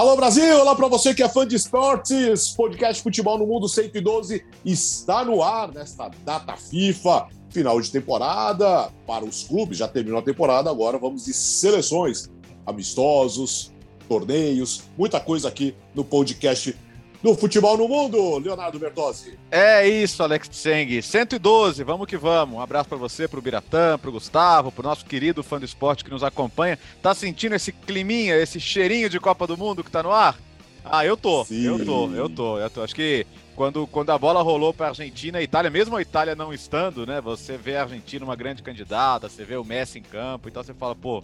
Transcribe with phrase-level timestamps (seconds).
[0.00, 2.52] Alô Brasil, olá para você que é fã de esportes.
[2.52, 9.26] Podcast Futebol no Mundo 112 está no ar nesta data FIFA, final de temporada para
[9.26, 9.76] os clubes.
[9.76, 12.30] Já terminou a temporada, agora vamos de seleções,
[12.64, 13.74] amistosos,
[14.08, 16.74] torneios, muita coisa aqui no podcast
[17.22, 19.38] do Futebol no Mundo, Leonardo Bertozzi.
[19.50, 21.02] É isso, Alex Tseng.
[21.02, 22.56] 112, vamos que vamos.
[22.56, 25.58] Um abraço para você, para o Biratã, para o Gustavo, para o nosso querido fã
[25.58, 26.78] do esporte que nos acompanha.
[27.02, 30.38] Tá sentindo esse climinha, esse cheirinho de Copa do Mundo que tá no ar?
[30.84, 31.66] Ah, eu tô, Sim.
[31.66, 32.82] eu tô, eu tô, eu tô.
[32.82, 36.54] Acho que quando, quando a bola rolou para Argentina e Itália, mesmo a Itália não
[36.54, 37.20] estando, né?
[37.20, 40.72] Você vê a Argentina uma grande candidata, você vê o Messi em campo, então você
[40.72, 41.22] fala, pô,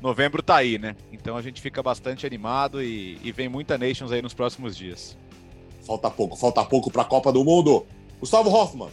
[0.00, 0.96] novembro tá aí, né?
[1.12, 5.16] Então a gente fica bastante animado e, e vem muita Nations aí nos próximos dias.
[5.86, 7.86] Falta pouco, falta pouco para a Copa do Mundo.
[8.18, 8.88] Gustavo Hoffman.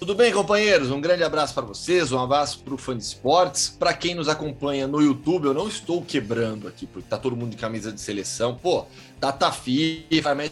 [0.00, 0.90] Tudo bem, companheiros?
[0.90, 3.68] Um grande abraço para vocês, um abraço para o fã de esportes.
[3.68, 7.50] Para quem nos acompanha no YouTube, eu não estou quebrando aqui, porque tá todo mundo
[7.50, 8.56] de camisa de seleção.
[8.56, 8.86] Pô,
[9.20, 10.50] data FIFA,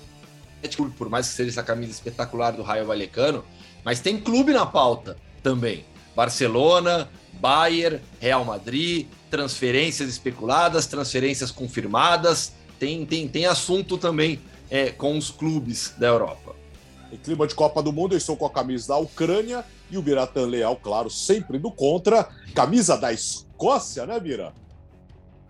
[0.97, 3.43] por mais que seja essa camisa espetacular do Raio Valecano,
[3.83, 5.85] mas tem clube na pauta também.
[6.15, 7.09] Barcelona,
[7.41, 12.53] Bayern, Real Madrid, transferências especuladas, transferências confirmadas.
[12.79, 14.39] Tem, tem, tem assunto também
[14.71, 16.55] é, com os clubes da Europa.
[17.13, 20.03] Em clima de Copa do Mundo, eu estou com a camisa da Ucrânia e o
[20.03, 22.29] Biratan Leal, claro, sempre do contra.
[22.55, 24.53] Camisa da Escócia, né, Bira?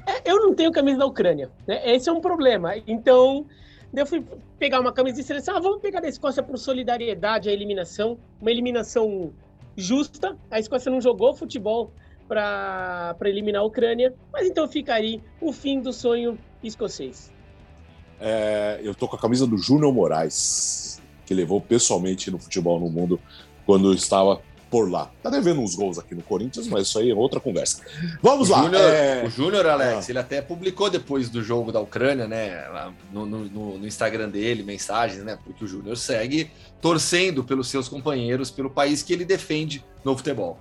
[0.06, 1.94] É, eu não tenho camisa da Ucrânia, né?
[1.94, 2.77] Esse é um problema.
[2.86, 3.44] Então,
[3.92, 4.24] eu fui
[4.58, 5.56] pegar uma camisa de seleção.
[5.56, 8.19] Ah, vamos pegar da Escócia por solidariedade à eliminação.
[8.41, 9.33] Uma eliminação
[9.77, 10.36] justa.
[10.50, 11.92] A Escócia não jogou futebol
[12.28, 17.33] para eliminar a Ucrânia, mas então ficaria o fim do sonho escocês.
[18.20, 22.89] É, eu tô com a camisa do Júnior Moraes, que levou pessoalmente no futebol no
[22.89, 23.20] mundo
[23.64, 24.40] quando estava
[24.70, 25.11] por lá.
[25.23, 27.83] Tá devendo uns gols aqui no Corinthians, mas isso aí é outra conversa.
[28.23, 28.62] Vamos o lá.
[28.62, 29.24] Júnior, é...
[29.24, 30.12] O Júnior, Alex, ah.
[30.12, 32.67] ele até publicou depois do jogo da Ucrânia, né?
[33.12, 35.39] No, no, no Instagram dele, mensagens, né?
[35.42, 40.58] Porque o Júnior segue torcendo pelos seus companheiros, pelo país que ele defende no futebol.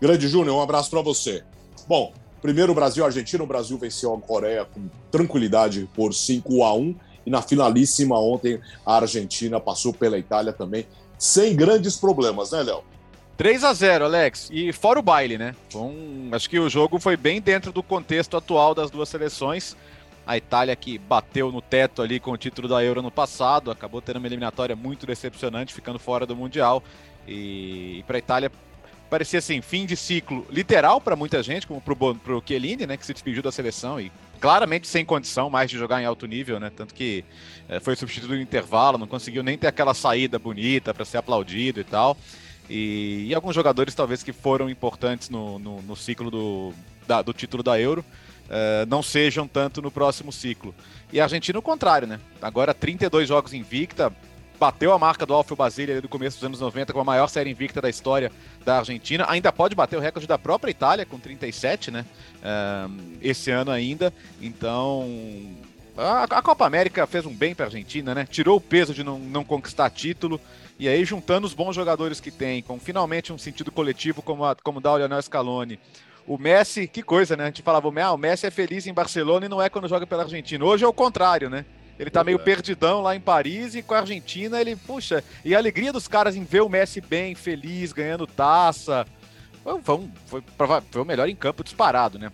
[0.00, 1.42] Grande Júnior, um abraço para você.
[1.86, 2.12] Bom,
[2.44, 6.94] Primeiro Brasil-Argentina, o Brasil venceu a Coreia com tranquilidade por 5 a 1
[7.24, 12.84] e na finalíssima ontem a Argentina passou pela Itália também sem grandes problemas, né, Léo?
[13.38, 14.50] 3 a 0 Alex.
[14.52, 15.56] E fora o baile, né?
[15.74, 19.74] Um, acho que o jogo foi bem dentro do contexto atual das duas seleções.
[20.26, 24.02] A Itália que bateu no teto ali com o título da Euro no passado, acabou
[24.02, 26.82] tendo uma eliminatória muito decepcionante, ficando fora do Mundial.
[27.26, 28.52] E, e para a Itália
[29.08, 33.06] parecia assim, fim de ciclo literal para muita gente, como pro, pro Chiellini, né, que
[33.06, 34.10] se despediu da seleção e
[34.40, 37.24] claramente sem condição mais de jogar em alto nível, né, tanto que
[37.68, 41.80] é, foi substituído no intervalo, não conseguiu nem ter aquela saída bonita para ser aplaudido
[41.80, 42.16] e tal.
[42.68, 46.72] E, e, alguns jogadores talvez que foram importantes no, no, no ciclo do,
[47.06, 48.04] da, do título da Euro,
[48.44, 50.74] Uh, não sejam tanto no próximo ciclo.
[51.10, 52.20] E a Argentina o contrário, né?
[52.42, 54.12] Agora 32 jogos invicta,
[54.64, 57.50] bateu a marca do Alfio Basile do começo dos anos 90 com a maior série
[57.50, 58.32] invicta da história
[58.64, 59.26] da Argentina.
[59.28, 62.06] Ainda pode bater o recorde da própria Itália com 37, né?
[62.88, 64.10] Um, esse ano ainda.
[64.40, 65.06] Então,
[65.98, 68.26] a, Copa América fez um bem para a Argentina, né?
[68.26, 70.40] Tirou o peso de não, não conquistar título.
[70.78, 74.56] E aí, juntando os bons jogadores que tem, com finalmente um sentido coletivo como, a,
[74.56, 75.78] como dá o Lionel Scaloni,
[76.26, 77.44] o Messi, que coisa, né?
[77.44, 80.06] A gente falava, ah, o Messi é feliz em Barcelona e não é quando joga
[80.06, 80.64] pela Argentina.
[80.64, 81.66] Hoje é o contrário, né?
[81.98, 85.58] Ele tá meio perdidão lá em Paris e com a Argentina ele, puxa, e a
[85.58, 89.06] alegria dos caras em ver o Messi bem, feliz, ganhando taça.
[89.62, 92.32] Foi, foi, foi, foi o melhor em campo disparado, né?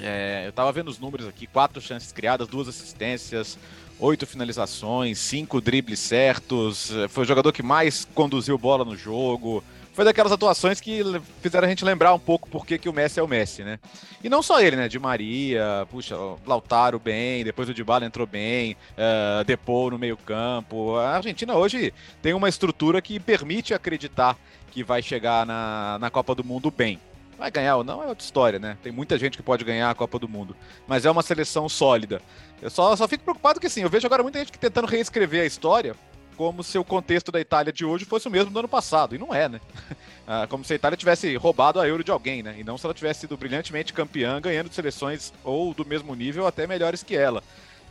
[0.00, 3.58] É, eu tava vendo os números aqui: quatro chances criadas, duas assistências,
[3.98, 6.90] oito finalizações, cinco dribles certos.
[7.10, 9.62] Foi o jogador que mais conduziu bola no jogo
[9.92, 11.02] foi daquelas atuações que
[11.40, 13.78] fizeram a gente lembrar um pouco por que, que o Messi é o Messi, né?
[14.24, 14.88] E não só ele, né?
[14.88, 16.16] De Maria, puxa,
[16.46, 20.96] Lautaro bem, depois o Dybala entrou bem, uh, no meio campo.
[20.96, 21.92] A Argentina hoje
[22.22, 24.36] tem uma estrutura que permite acreditar
[24.70, 26.98] que vai chegar na, na Copa do Mundo bem.
[27.38, 28.78] Vai ganhar ou não é outra história, né?
[28.82, 30.56] Tem muita gente que pode ganhar a Copa do Mundo.
[30.86, 32.22] Mas é uma seleção sólida.
[32.62, 35.46] Eu só, só fico preocupado que, assim, eu vejo agora muita gente tentando reescrever a
[35.46, 35.96] história
[36.42, 39.14] como se o contexto da Itália de hoje fosse o mesmo do ano passado.
[39.14, 39.60] E não é, né?
[40.24, 42.54] Ah, como se a Itália tivesse roubado a Euro de alguém, né?
[42.56, 46.64] E não se ela tivesse sido brilhantemente campeã, ganhando seleções ou do mesmo nível, até
[46.64, 47.42] melhores que ela.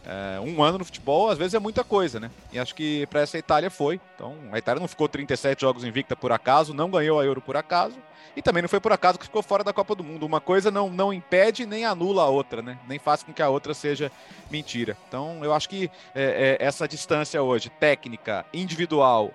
[0.06, 2.32] É, um ano no futebol, às vezes, é muita coisa, né?
[2.52, 4.00] E acho que para essa Itália foi.
[4.16, 7.56] Então, a Itália não ficou 37 jogos invicta por acaso, não ganhou a Euro por
[7.56, 7.98] acaso.
[8.36, 10.26] E também não foi por acaso que ficou fora da Copa do Mundo.
[10.26, 12.80] Uma coisa não, não impede nem anula a outra, né?
[12.88, 14.12] Nem faz com que a outra seja
[14.50, 14.98] mentira.
[15.08, 19.32] Então, eu acho que é, é, essa distância hoje, técnica, individual,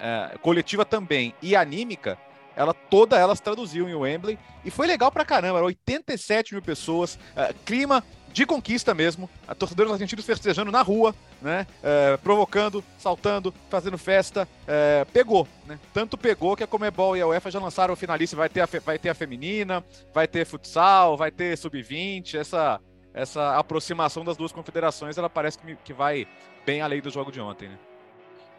[0.00, 2.18] é, coletiva também e anímica,
[2.54, 5.60] ela toda ela se traduziu em Wembley e foi legal pra caramba.
[5.60, 8.02] 87 mil pessoas, é, clima
[8.36, 9.30] de conquista mesmo.
[9.48, 11.66] A torcedores argentinos festejando na rua, né?
[11.82, 14.46] É, provocando, saltando, fazendo festa.
[14.66, 15.78] É, pegou, né?
[15.94, 18.36] Tanto pegou que a Comebol e a UEFA já lançaram o finalista.
[18.36, 22.34] Vai ter a, vai ter a feminina, vai ter futsal, vai ter sub-20.
[22.34, 22.78] Essa,
[23.14, 26.28] essa aproximação das duas confederações, ela parece que, que vai
[26.66, 27.78] bem além do jogo de ontem, né?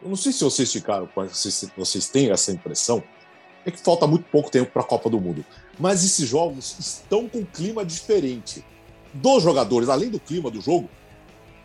[0.02, 3.00] Eu não sei se vocês ficaram, vocês, vocês têm essa impressão,
[3.64, 5.44] é que falta muito pouco tempo para a Copa do Mundo.
[5.78, 8.64] Mas esses jogos estão com um clima diferente.
[9.12, 10.88] Dos jogadores, além do clima do jogo,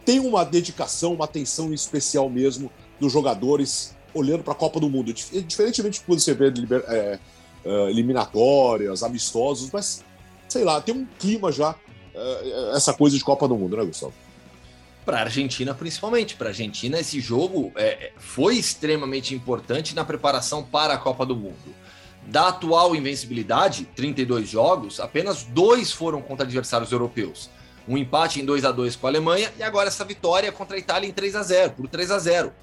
[0.05, 5.13] tem uma dedicação, uma atenção especial mesmo dos jogadores olhando para a Copa do Mundo.
[5.13, 6.47] Diferentemente de quando você vê
[6.87, 7.19] é,
[7.65, 10.03] é, eliminatórias, amistosos, mas
[10.47, 11.75] sei lá, tem um clima já,
[12.13, 14.13] é, essa coisa de Copa do Mundo, né, Gustavo?
[15.05, 16.35] Para a Argentina, principalmente.
[16.35, 21.35] Para a Argentina, esse jogo é, foi extremamente importante na preparação para a Copa do
[21.35, 21.75] Mundo.
[22.27, 27.49] Da atual invencibilidade, 32 jogos, apenas dois foram contra adversários europeus.
[27.87, 30.79] Um empate em 2 a 2 com a Alemanha e agora essa vitória contra a
[30.79, 32.53] Itália em 3 a 0 por 3 a 0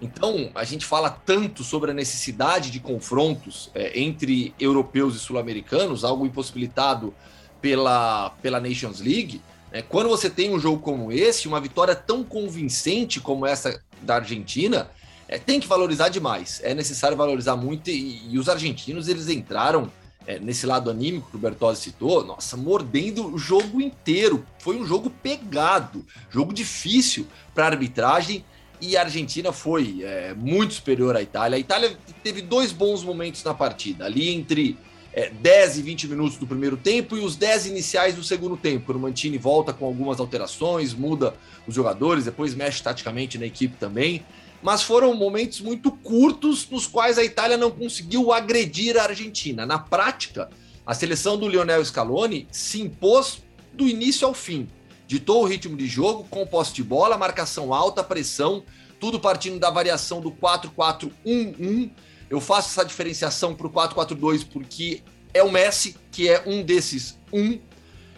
[0.00, 6.04] Então, a gente fala tanto sobre a necessidade de confrontos é, entre europeus e sul-americanos,
[6.04, 7.14] algo impossibilitado
[7.60, 9.42] pela, pela Nations League.
[9.70, 14.16] É, quando você tem um jogo como esse, uma vitória tão convincente como essa da
[14.16, 14.90] Argentina,
[15.32, 16.60] é, tem que valorizar demais.
[16.62, 19.90] É necessário valorizar muito e, e os argentinos eles entraram
[20.26, 24.44] é, nesse lado anímico que o Bertozzi citou, nossa, mordendo o jogo inteiro.
[24.58, 28.44] Foi um jogo pegado, jogo difícil para arbitragem
[28.78, 31.56] e a Argentina foi é, muito superior à Itália.
[31.56, 34.76] A Itália teve dois bons momentos na partida, ali entre
[35.14, 38.92] é, 10 e 20 minutos do primeiro tempo e os 10 iniciais do segundo tempo.
[38.92, 41.34] O Mantini volta com algumas alterações, muda
[41.66, 44.22] os jogadores, depois mexe taticamente na equipe também
[44.62, 49.66] mas foram momentos muito curtos nos quais a Itália não conseguiu agredir a Argentina.
[49.66, 50.48] Na prática,
[50.86, 53.42] a seleção do Lionel Scaloni se impôs
[53.72, 54.68] do início ao fim.
[55.06, 58.62] Ditou o ritmo de jogo com posse de bola, marcação alta, pressão,
[59.00, 61.90] tudo partindo da variação do 4-4-1-1.
[62.30, 65.02] Eu faço essa diferenciação para o 4-4-2 porque
[65.34, 67.58] é o Messi que é um desses um.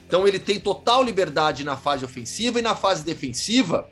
[0.06, 3.88] Então ele tem total liberdade na fase ofensiva e na fase defensiva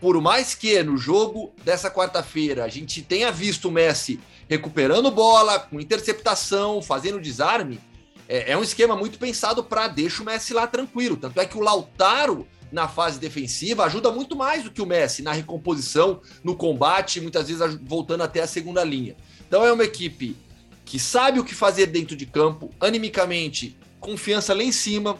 [0.00, 5.58] por mais que no jogo dessa quarta-feira a gente tenha visto o Messi recuperando bola,
[5.58, 7.80] com interceptação, fazendo desarme,
[8.28, 11.16] é, é um esquema muito pensado para deixar o Messi lá tranquilo.
[11.16, 15.22] Tanto é que o Lautaro, na fase defensiva, ajuda muito mais do que o Messi
[15.22, 19.16] na recomposição, no combate, muitas vezes voltando até a segunda linha.
[19.46, 20.36] Então é uma equipe
[20.84, 25.18] que sabe o que fazer dentro de campo, animicamente, confiança lá em cima,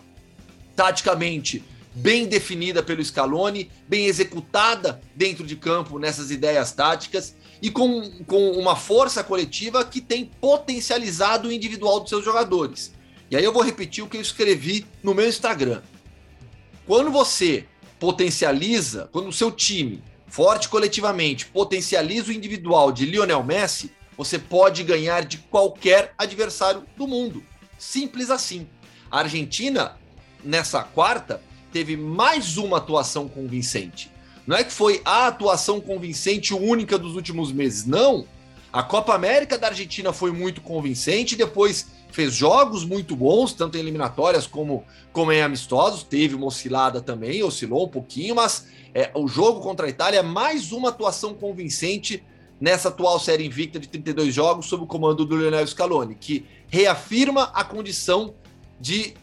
[0.77, 1.65] taticamente
[1.97, 8.51] bem definida pelo Scaloni, bem executada dentro de campo nessas ideias táticas e com, com
[8.51, 12.93] uma força coletiva que tem potencializado o individual dos seus jogadores.
[13.31, 15.81] E aí eu vou repetir o que eu escrevi no meu Instagram.
[16.87, 17.67] Quando você
[17.99, 24.85] potencializa, quando o seu time, forte coletivamente, potencializa o individual de Lionel Messi, você pode
[24.85, 27.43] ganhar de qualquer adversário do mundo.
[27.79, 28.69] Simples assim.
[29.11, 29.97] A Argentina,
[30.45, 31.43] nessa quarta,
[31.77, 34.11] teve mais uma atuação convincente.
[34.47, 38.25] Não é que foi a atuação convincente única dos últimos meses, não.
[38.73, 43.81] A Copa América da Argentina foi muito convincente, depois fez jogos muito bons, tanto em
[43.81, 46.03] eliminatórias como, como em amistosos.
[46.03, 50.23] Teve uma oscilada também, oscilou um pouquinho, mas é, o jogo contra a Itália é
[50.23, 52.25] mais uma atuação convincente
[52.59, 57.51] nessa atual série invicta de 32 jogos sob o comando do Lionel Scaloni, que reafirma
[57.53, 58.35] a condição
[58.81, 59.15] de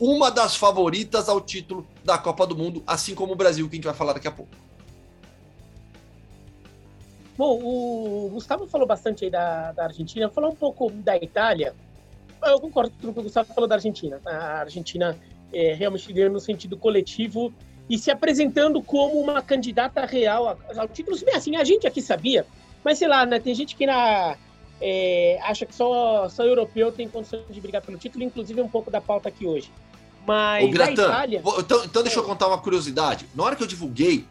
[0.00, 3.76] uma das favoritas ao título da Copa do Mundo, assim como o Brasil, que a
[3.76, 4.50] gente vai falar daqui a pouco.
[7.36, 11.74] Bom, o Gustavo falou bastante aí da, da Argentina, falou um pouco da Itália.
[12.42, 14.20] Eu concordo com o que o Gustavo falou da Argentina.
[14.24, 15.16] A Argentina
[15.52, 17.52] é, realmente ganhando no sentido coletivo
[17.88, 21.16] e se apresentando como uma candidata real ao título.
[21.24, 22.44] Bem, assim, a gente aqui sabia,
[22.84, 24.36] mas sei lá, né, tem gente que na,
[24.80, 28.90] é, acha que só, só europeu tem condições de brigar pelo título, inclusive um pouco
[28.90, 29.70] da pauta aqui hoje.
[30.28, 31.42] Mas Ô, Gratan, Itália...
[31.58, 33.26] então, então deixa eu contar uma curiosidade.
[33.34, 34.26] Na hora que eu divulguei,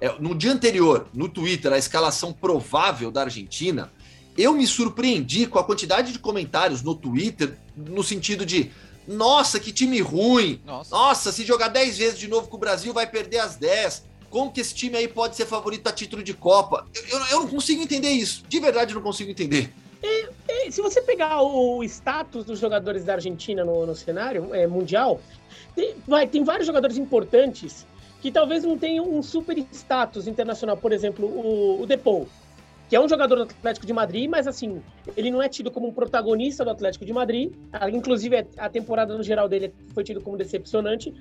[0.00, 3.92] é, no dia anterior, no Twitter, a escalação provável da Argentina,
[4.38, 8.70] eu me surpreendi com a quantidade de comentários no Twitter, no sentido de
[9.08, 10.60] nossa, que time ruim.
[10.64, 10.94] Nossa.
[10.94, 14.04] Nossa, se jogar 10 vezes de novo com o Brasil, vai perder as 10.
[14.30, 16.86] Como que esse time aí pode ser favorito a título de Copa?
[16.94, 18.44] Eu, eu, eu não consigo entender isso.
[18.48, 19.74] De verdade, eu não consigo entender.
[20.02, 24.66] É, é, se você pegar o status dos jogadores da Argentina no, no cenário é,
[24.66, 25.20] mundial,
[25.74, 27.86] tem, vai, tem vários jogadores importantes
[28.20, 30.76] que talvez não tenham um super status internacional.
[30.76, 32.28] Por exemplo, o, o Depou.
[32.90, 34.82] Que é um jogador do Atlético de Madrid, mas assim,
[35.16, 37.52] ele não é tido como um protagonista do Atlético de Madrid.
[37.92, 41.14] Inclusive, a temporada no geral dele foi tido como decepcionante.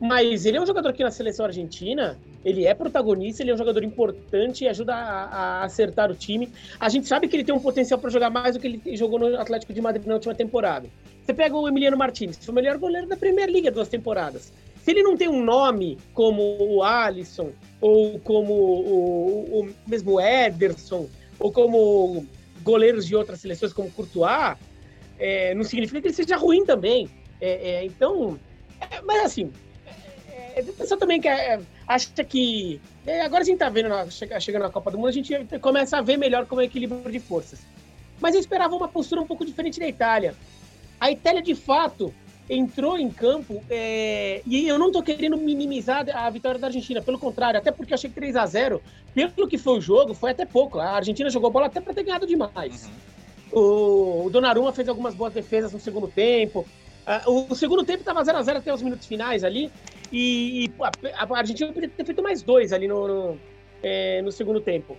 [0.00, 3.56] Mas ele é um jogador aqui na seleção argentina, ele é protagonista, ele é um
[3.56, 5.24] jogador importante e ajuda a,
[5.60, 6.48] a acertar o time.
[6.80, 9.20] A gente sabe que ele tem um potencial para jogar mais do que ele jogou
[9.20, 10.88] no Atlético de Madrid na última temporada.
[11.24, 14.52] Você pega o Emiliano Martinez, que foi o melhor goleiro da League há duas temporadas.
[14.82, 21.08] Se ele não tem um nome como o Alisson, ou como o, o mesmo Ederson,
[21.38, 22.26] ou como
[22.62, 24.56] goleiros de outras seleções como Courtois,
[25.18, 27.08] é, não significa que ele seja ruim também.
[27.40, 28.38] É, é, então,
[28.80, 29.52] é, mas assim,
[30.28, 31.28] é, a pessoa também que
[31.86, 32.80] acha que.
[33.24, 33.88] agora a gente tá vendo,
[34.40, 37.10] chegando na Copa do Mundo, a gente começa a ver melhor como é o equilíbrio
[37.10, 37.60] de forças.
[38.20, 40.34] Mas eu esperava uma postura um pouco diferente da Itália.
[41.00, 42.12] A Itália, de fato,
[42.54, 47.18] entrou em campo, é, e eu não estou querendo minimizar a vitória da Argentina, pelo
[47.18, 48.82] contrário, até porque eu achei que 3 a 0
[49.14, 50.78] pelo que foi o jogo, foi até pouco.
[50.78, 52.90] A Argentina jogou bola até para ter ganhado demais.
[53.52, 54.26] Uhum.
[54.26, 56.66] O, Donnarumma fez algumas boas defesas no segundo tempo.
[57.26, 59.70] Uh, o, segundo tempo estava 0 a 0 até os minutos finais ali,
[60.12, 60.70] e,
[61.14, 63.38] a, Argentina poderia ter feito mais dois ali no, no,
[63.82, 64.96] é, no segundo tempo.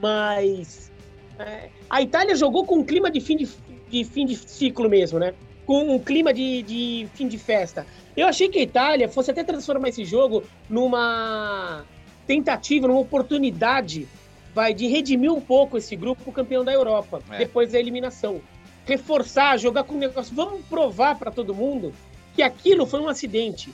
[0.00, 0.90] Mas
[1.38, 3.48] é, a Itália jogou com um clima de fim de,
[3.88, 5.34] de fim de ciclo mesmo, né?
[5.66, 7.84] Com um clima de, de fim de festa.
[8.16, 11.84] Eu achei que a Itália fosse até transformar esse jogo numa
[12.26, 14.08] tentativa, numa oportunidade
[14.54, 17.36] vai de redimir um pouco esse grupo campeão da Europa, é.
[17.36, 18.40] depois da eliminação.
[18.86, 20.34] Reforçar, jogar com o negócio.
[20.34, 21.92] Vamos provar para todo mundo
[22.34, 23.70] que aquilo foi um acidente.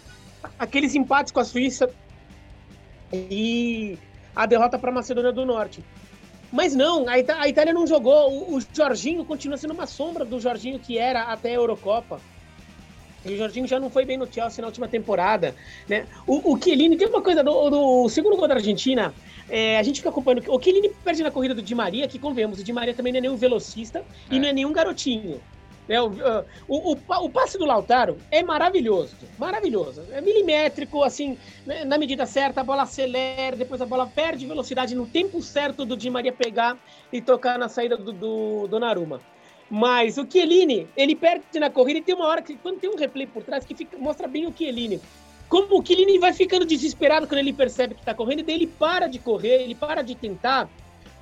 [0.59, 1.89] Aqueles empates com a Suíça
[3.13, 3.97] e
[4.35, 5.85] a derrota para a Macedônia do Norte.
[6.53, 8.31] Mas não, a, Ita a Itália não jogou.
[8.31, 12.21] O, o, Jorginho continua sendo uma sombra do Jorginho que era até a Eurocopa.
[13.25, 15.55] E o Jorginho já não foi bem no Chelsea na última temporada.
[15.89, 16.07] Né?
[16.27, 19.15] O, o Chiellini, tem uma coisa do, do segundo gol da Argentina.
[19.49, 20.45] É, a gente fica acompanhando.
[20.53, 23.19] O Chiellini perde na corrida do Di Maria, que convenhamos, o Di Maria também não
[23.19, 24.35] é nenhum velocista é.
[24.35, 25.41] e não é nenhum garotinho.
[25.89, 26.01] Né?
[26.01, 26.11] O,
[26.69, 30.03] o, o, o, passe do Lautaro é maravilhoso, maravilhoso.
[30.13, 31.37] É milimétrico, assim,
[31.67, 35.85] né, na medida certa, a bola acelera, depois a bola perde velocidade no tempo certo
[35.85, 36.79] do Di Maria pegar
[37.13, 39.21] e tocar na saída do, do Donnarumma.
[39.69, 42.97] Mas o Chiellini, ele perde na corrida e tem uma hora que, quando tem um
[42.97, 45.01] replay por trás, que fica, mostra bem o Chiellini.
[45.49, 49.07] Como o Chiellini vai ficando desesperado quando ele percebe que está correndo, daí ele para
[49.07, 50.69] de correr, ele para de tentar,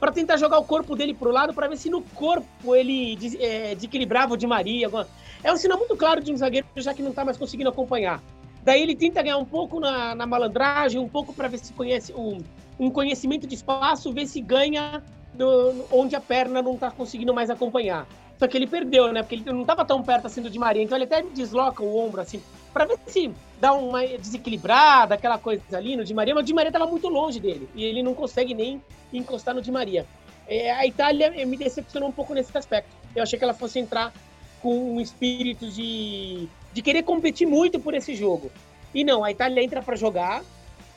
[0.01, 3.19] para tentar jogar o corpo dele para o lado para ver se no corpo ele
[3.39, 4.87] é, desequilibrava o de Maria.
[4.87, 5.07] Alguma...
[5.45, 8.23] É um sinal muito claro de um zagueiro já que não está mais conseguindo acompanhar.
[8.65, 12.13] Daí ele tenta ganhar um pouco na, na malandragem, um pouco para ver se conhece
[12.15, 12.39] um,
[12.79, 15.03] um conhecimento de espaço, ver se ganha
[15.35, 18.07] do, onde a perna não está conseguindo mais acompanhar.
[18.39, 19.23] Só que ele perdeu, né?
[19.23, 22.23] Porque ele não estava tão perto assim do Maria, então ele até desloca o ombro
[22.23, 22.43] assim,
[22.73, 26.55] para ver se dá uma desequilibrada, aquela coisa ali no Di Maria, mas o Di
[26.55, 30.07] Maria estava muito longe dele e ele não consegue nem encostar no Di Maria.
[30.49, 32.91] É, a Itália me decepcionou um pouco nesse aspecto.
[33.15, 34.13] Eu achei que ela fosse entrar
[34.61, 38.51] com um espírito de, de querer competir muito por esse jogo.
[38.95, 40.43] E não, a Itália entra para jogar,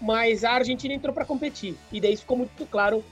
[0.01, 1.75] mas a Argentina entrou para competir.
[1.91, 3.03] E daí ficou muito claro,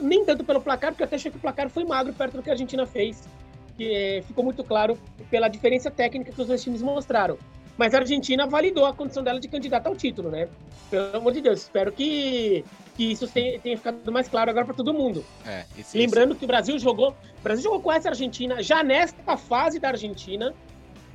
[0.00, 2.42] nem tanto pelo placar, porque eu até achei que o placar foi magro perto do
[2.42, 3.28] que a Argentina fez.
[3.76, 4.98] Que, é, ficou muito claro
[5.30, 7.38] pela diferença técnica que os dois times mostraram.
[7.78, 10.48] Mas a Argentina validou a condição dela de candidata ao título, né?
[10.90, 12.64] Pelo amor de Deus, espero que,
[12.96, 15.24] que isso tenha, tenha ficado mais claro agora para todo mundo.
[15.46, 16.40] É, esse, Lembrando esse...
[16.40, 20.52] que o Brasil jogou, o Brasil jogou com essa Argentina já nesta fase da Argentina,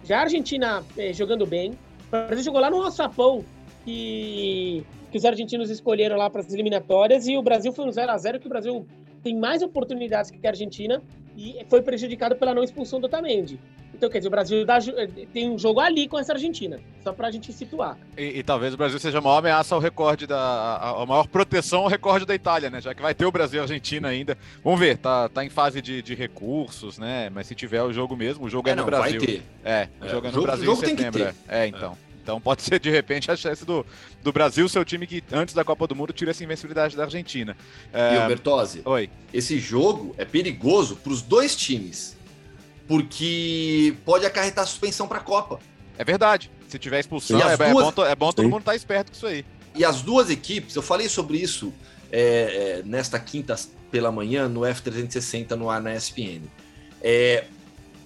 [0.05, 1.77] já a Argentina é, jogando bem.
[2.08, 3.43] O Brasil jogou lá no Alçapão,
[3.84, 8.10] que, que os argentinos escolheram lá para as eliminatórias, e o Brasil foi um 0
[8.10, 8.88] a 0 que o Brasil
[9.22, 11.01] tem mais oportunidades que a Argentina
[11.36, 13.60] e foi prejudicado pela não expulsão do Otamendi.
[14.03, 14.79] Então, quer dizer, o Brasil dá,
[15.31, 17.98] tem um jogo ali com essa Argentina, só para a gente situar.
[18.17, 21.25] E, e, talvez o Brasil seja a maior ameaça ao recorde, da, a, a, maior
[21.25, 22.81] proteção ao recorde da Itália, né?
[22.81, 24.38] Já que vai ter o Brasil e a Argentina ainda.
[24.62, 27.29] Vamos ver, tá, tá em fase de, de recursos, né?
[27.29, 29.22] Mas se tiver o jogo mesmo, o jogo é, é no não, Brasil.
[29.22, 29.43] Vai ter.
[29.63, 31.24] É, o é, jogo é no jogo, Brasil jogo em setembro.
[31.24, 31.33] É.
[31.48, 31.98] é, então.
[32.22, 33.86] Então pode ser de repente a chance do,
[34.22, 37.03] do Brasil ser o time que antes da Copa do Mundo tira essa invencibilidade da
[37.03, 37.55] Argentina.
[37.93, 38.15] É...
[38.15, 39.10] E o Bertozzi, Oi.
[39.33, 42.15] esse jogo é perigoso para os dois times
[42.88, 45.60] porque pode acarretar suspensão para a Copa.
[45.98, 46.52] É verdade.
[46.68, 47.60] Se tiver expulsão, é, duas...
[47.60, 49.46] é, bom, é bom todo mundo estar tá esperto com isso aí.
[49.75, 51.74] E as duas equipes, eu falei sobre isso
[52.12, 53.56] é, é, nesta quinta
[53.92, 56.44] pela manhã no F360 no ar na ESPN.
[57.02, 57.46] É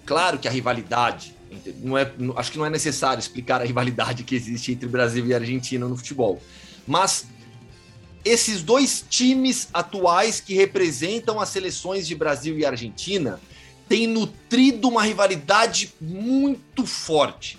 [0.06, 1.36] claro que a rivalidade,
[1.80, 5.34] não é, acho que não é necessário explicar a rivalidade que existe entre Brasil e
[5.34, 6.42] Argentina no futebol,
[6.86, 7.28] mas
[8.24, 13.40] esses dois times atuais que representam as seleções de Brasil e Argentina
[13.88, 17.58] tem nutrido uma rivalidade muito forte.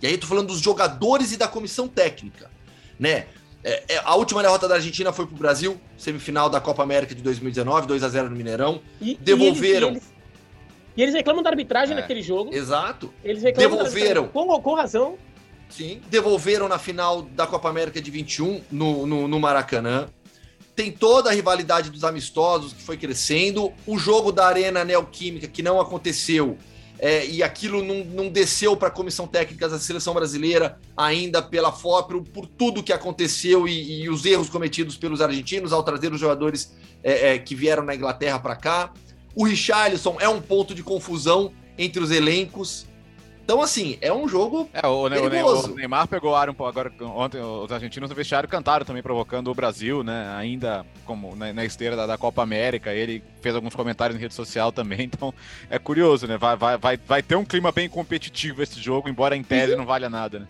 [0.00, 2.50] E aí eu tô falando dos jogadores e da comissão técnica,
[2.98, 3.26] né?
[3.64, 7.14] É, é, a última derrota da Argentina foi para o Brasil, semifinal da Copa América
[7.14, 8.80] de 2019, 2 a 0 no Mineirão.
[9.00, 9.88] E, Devolveram.
[9.88, 10.12] E eles, e eles,
[10.96, 12.54] e eles reclamam da arbitragem É, naquele jogo.
[12.54, 13.12] Exato.
[13.24, 14.22] Eles reclamam da devolveram.
[14.22, 15.18] arbitragem Com, com razão.
[15.68, 16.00] Sim.
[16.08, 20.08] Devolveram na final da Copa América de 21 no, no, no Maracanã.
[20.78, 23.72] Tem toda a rivalidade dos amistosos que foi crescendo.
[23.84, 26.56] O jogo da Arena Neoquímica, que não aconteceu,
[27.00, 31.72] é, e aquilo não, não desceu para a comissão técnica da seleção brasileira ainda pela
[31.72, 36.20] FOP, por, tudo que aconteceu e, e, os erros cometidos pelos argentinos ao trazer os
[36.20, 38.92] jogadores é, é, que vieram na Inglaterra para cá.
[39.34, 42.86] O Richarlison é um ponto de confusão entre os elencos.
[43.48, 44.68] Então, assim, é um jogo.
[44.74, 45.72] É, o, perigoso.
[45.72, 46.68] o Neymar pegou ar um pouco.
[46.68, 50.34] Agora, ontem, os argentinos no vestiário cantaram também, provocando o Brasil, né?
[50.36, 52.92] Ainda como na, na esteira da, da Copa América.
[52.92, 54.98] Ele fez alguns comentários em rede social também.
[55.08, 55.32] Então,
[55.70, 56.36] é curioso, né?
[56.36, 59.86] Vai, vai, vai, vai ter um clima bem competitivo esse jogo, embora em tese não
[59.86, 60.46] valha nada, né?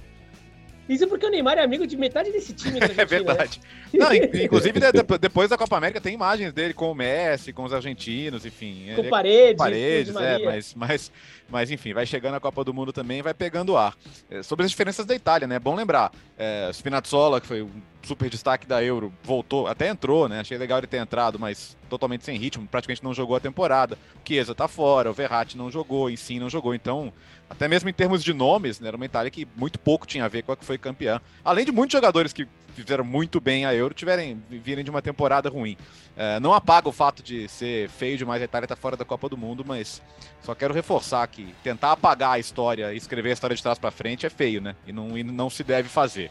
[0.88, 2.78] Isso porque o Neymar é amigo de metade desse time.
[2.83, 3.04] É né?
[3.04, 3.61] verdade.
[3.92, 7.64] Não, in- inclusive, de- depois da Copa América, tem imagens dele com o Messi, com
[7.64, 8.87] os argentinos, enfim.
[8.95, 10.47] Com Ele- paredes, paredes, com Di é, Maria.
[10.47, 11.12] mas, mas,
[11.49, 13.95] mas enfim, vai chegando a Copa do Mundo também, vai pegando ar.
[14.30, 15.57] É, sobre as diferenças da Itália, né?
[15.57, 17.71] É bom lembrar, é, Spinazzola, que foi um
[18.02, 20.40] super destaque da Euro, voltou, até entrou, né?
[20.40, 23.99] Achei legal ele ter entrado, mas totalmente sem ritmo, praticamente não jogou a temporada.
[24.25, 27.12] O Chiesa tá fora, o Verratti não jogou, em si não jogou, então,
[27.49, 30.28] até mesmo em termos de nomes, né, era uma Itália que muito pouco tinha a
[30.28, 31.21] ver com a que foi campeã.
[31.45, 35.49] Além de muitos jogadores que fizeram muito bem a Euro tiverem virem de uma temporada
[35.49, 35.76] ruim.
[36.17, 39.28] É, não apaga o fato de ser feio demais a Itália estar fora da Copa
[39.28, 40.00] do Mundo, mas
[40.43, 43.90] só quero reforçar que tentar apagar a história e escrever a história de trás para
[43.90, 44.76] frente é feio, né?
[44.87, 46.31] E não, e não se deve fazer.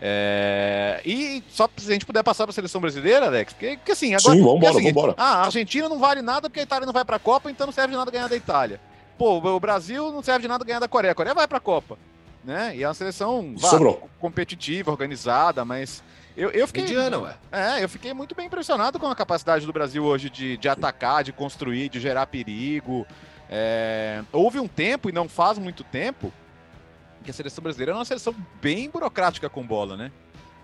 [0.00, 3.92] É, E só se a gente puder passar para a seleção brasileira, Alex, porque, porque
[3.92, 4.36] assim, agora.
[4.36, 5.14] Sim, porque vambora, seguinte, vambora.
[5.16, 7.66] Ah, a Argentina não vale nada porque a Itália não vai para a Copa, então
[7.66, 8.80] não serve de nada ganhar da Itália.
[9.18, 11.12] Pô, o Brasil não serve de nada ganhar da Coreia.
[11.12, 11.98] A Coreia vai para a Copa,
[12.44, 12.74] né?
[12.76, 13.70] E é uma seleção vá,
[14.20, 16.02] competitiva, organizada, mas
[16.36, 16.84] eu, eu fiquei.
[16.84, 17.36] Mediana, ué.
[17.50, 21.24] É, eu fiquei muito bem impressionado com a capacidade do Brasil hoje de, de atacar,
[21.24, 23.04] de construir, de gerar perigo.
[23.50, 26.32] É, houve um tempo, e não faz muito tempo,
[27.24, 30.12] que a seleção brasileira era uma seleção bem burocrática com bola, né?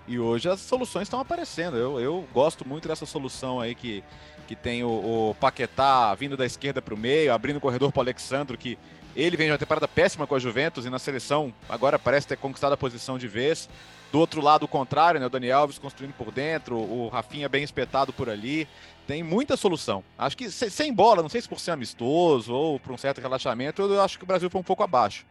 [0.06, 1.76] E hoje as soluções estão aparecendo.
[1.76, 4.04] Eu, eu gosto muito dessa solução aí que,
[4.46, 8.00] que tem o, o Paquetá vindo da esquerda para o meio, abrindo o corredor para
[8.00, 8.78] o Alexandro, que
[9.16, 12.36] ele vem de uma temporada péssima com a Juventus e na seleção agora parece ter
[12.36, 13.68] conquistado a posição de vez.
[14.12, 15.26] Do outro lado, o contrário, né?
[15.26, 18.68] O Dani Alves construindo por dentro, o Rafinha bem espetado por ali.
[19.08, 20.04] Tem muita solução.
[20.18, 23.20] Acho que se- sem bola, não sei se por ser amistoso ou por um certo
[23.20, 25.24] relaxamento, eu acho que o Brasil foi um pouco abaixo.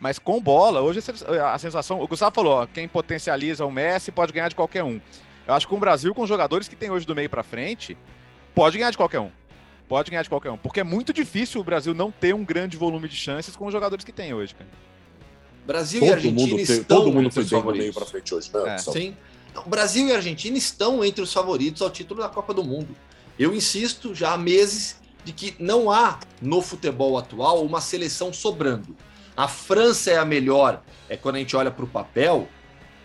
[0.00, 1.00] Mas com bola, hoje
[1.42, 2.00] a sensação.
[2.00, 5.00] O Gustavo falou: ó, quem potencializa o Messi pode ganhar de qualquer um.
[5.46, 7.42] Eu acho que com o Brasil, com os jogadores que tem hoje do meio pra
[7.42, 7.96] frente,
[8.54, 9.30] pode ganhar de qualquer um.
[9.88, 10.56] Pode ganhar de qualquer um.
[10.56, 13.72] Porque é muito difícil o Brasil não ter um grande volume de chances com os
[13.72, 14.70] jogadores que tem hoje, cara.
[15.66, 17.92] Brasil e Todo Argentina mundo, tem, estão todo mundo entre foi os bem do meio
[17.92, 17.96] favoritos.
[18.02, 18.74] pra frente hoje, né?
[18.74, 18.78] É.
[18.78, 19.16] Sim.
[19.64, 22.94] O Brasil e a Argentina estão entre os favoritos ao título da Copa do Mundo.
[23.38, 28.96] Eu insisto já há meses de que não há no futebol atual uma seleção sobrando.
[29.36, 32.48] A França é a melhor, é quando a gente olha para o papel,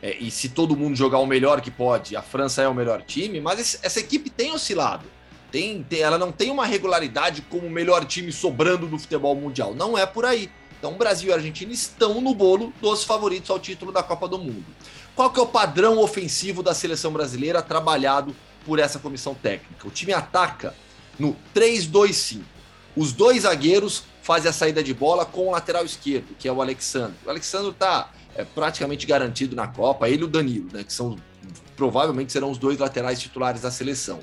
[0.02, 3.02] é, e se todo mundo jogar o melhor que pode, a França é o melhor
[3.02, 5.06] time, mas esse- essa equipe tem oscilado.
[5.52, 9.74] Tem, tem- ela não tem uma regularidade como o melhor time sobrando do futebol mundial.
[9.74, 10.50] Não é por aí.
[10.78, 14.64] Então, Brasil e Argentina estão no bolo dos favoritos ao título da Copa do Mundo.
[15.16, 18.34] Qual que é o padrão ofensivo da seleção brasileira trabalhado
[18.66, 19.88] por essa comissão técnica?
[19.88, 20.74] O time ataca
[21.18, 22.44] no 3-2-5.
[22.96, 26.62] Os dois zagueiros fazem a saída de bola com o lateral esquerdo, que é o
[26.62, 27.16] Alexandre.
[27.26, 28.12] O Alexandre está
[28.56, 31.18] praticamente garantido na Copa, ele e o Danilo, né, que são
[31.76, 34.20] provavelmente serão os dois laterais titulares da seleção.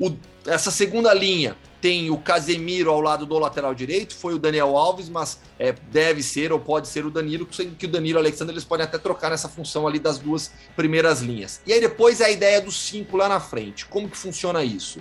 [0.00, 0.12] O-
[0.46, 5.08] essa segunda linha tem o Casemiro ao lado do lateral direito, foi o Daniel Alves,
[5.08, 8.54] mas é, deve ser ou pode ser o Danilo, que o Danilo e o Alexandre
[8.54, 11.60] eles podem até trocar nessa função ali das duas primeiras linhas.
[11.66, 13.84] E aí depois é a ideia dos cinco lá na frente.
[13.86, 15.00] Como que funciona isso?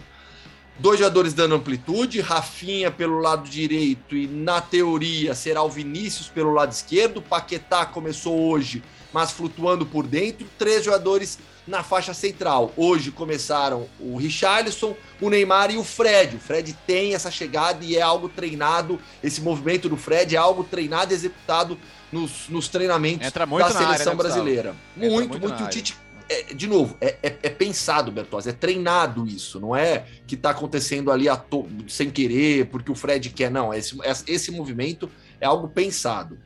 [0.81, 6.51] Dois jogadores dando amplitude, Rafinha pelo lado direito e, na teoria, será o Vinícius pelo
[6.51, 7.21] lado esquerdo.
[7.21, 8.81] Paquetá começou hoje,
[9.13, 10.47] mas flutuando por dentro.
[10.57, 12.73] Três jogadores na faixa central.
[12.75, 16.37] Hoje começaram o Richarlison, o Neymar e o Fred.
[16.37, 18.99] O Fred tem essa chegada e é algo treinado.
[19.23, 21.77] Esse movimento do Fred é algo treinado e executado
[22.11, 24.75] nos, nos treinamentos da na área, seleção né, brasileira.
[24.97, 25.63] Muito, muito muito.
[25.63, 25.69] o.
[25.69, 25.95] Tite
[26.31, 30.51] é, de novo, é, é- é pensado, Bertozzi, é treinado isso, não é que tá
[30.51, 33.73] acontecendo ali to- sem querer, porque o Fred quer, não.
[33.73, 36.37] Esse, esse movimento é algo pensado.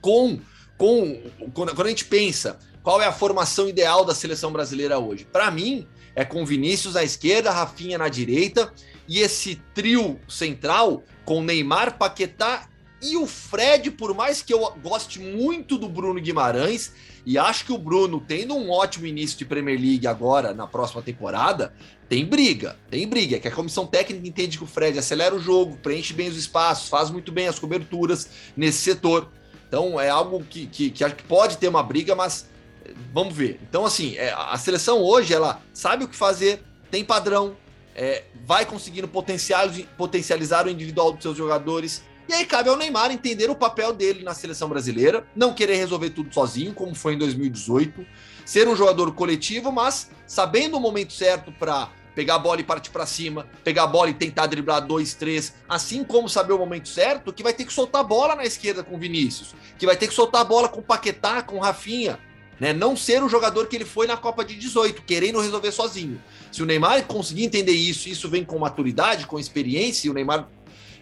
[0.00, 0.38] Com,
[0.76, 5.24] com quando, quando a gente pensa qual é a formação ideal da seleção brasileira hoje,
[5.24, 8.72] para mim é com Vinícius à esquerda, Rafinha na direita
[9.08, 12.68] e esse trio central com Neymar, Paquetá
[13.06, 16.92] E o Fred, por mais que eu goste muito do Bruno Guimarães,
[17.24, 21.00] e acho que o Bruno, tendo um ótimo início de Premier League agora, na próxima
[21.00, 21.72] temporada,
[22.08, 23.38] tem briga, tem briga.
[23.38, 26.88] Que a comissão técnica entende que o Fred acelera o jogo, preenche bem os espaços,
[26.88, 29.30] faz muito bem as coberturas nesse setor.
[29.68, 32.48] Então é algo que, que, que acho que pode ter uma briga, mas
[32.84, 33.60] eh, vamos ver.
[33.68, 37.56] Então, assim, é, a seleção hoje, ela sabe o que fazer, tem padrão,
[37.94, 42.02] é, vai conseguindo potencializar o individual dos seus jogadores.
[42.28, 46.10] E aí cabe ao Neymar entender o papel dele na seleção brasileira, não querer resolver
[46.10, 48.04] tudo sozinho, como foi em 2018,
[48.44, 52.90] ser um jogador coletivo, mas sabendo o momento certo para pegar a bola e partir
[52.90, 56.88] para cima, pegar a bola e tentar driblar dois, três, assim como saber o momento
[56.88, 59.96] certo, que vai ter que soltar a bola na esquerda com o Vinícius, que vai
[59.96, 62.18] ter que soltar a bola com o Paquetá, com o Rafinha,
[62.58, 62.72] né?
[62.72, 66.20] Não ser o jogador que ele foi na Copa de 18, querendo resolver sozinho.
[66.50, 70.48] Se o Neymar conseguir entender isso, isso vem com maturidade, com experiência, e o Neymar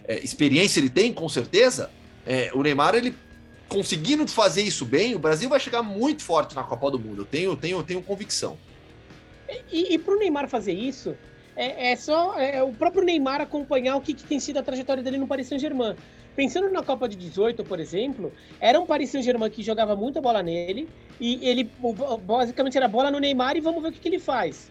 [0.07, 1.89] é, experiência ele tem, com certeza,
[2.25, 3.15] é, o Neymar ele
[3.67, 7.21] conseguindo fazer isso bem, o Brasil vai chegar muito forte na Copa do Mundo.
[7.21, 8.57] Eu tenho, tenho, tenho convicção.
[9.71, 11.15] E, e para o Neymar fazer isso,
[11.55, 15.01] é, é só é, o próprio Neymar acompanhar o que, que, tem sido a trajetória
[15.01, 15.95] dele no Paris Saint-Germain.
[16.35, 20.43] Pensando na Copa de 18, por exemplo, era um Paris Saint-Germain que jogava muita bola
[20.43, 20.89] nele,
[21.19, 21.69] e ele
[22.23, 24.69] basicamente era bola no Neymar e vamos ver o que, que ele faz.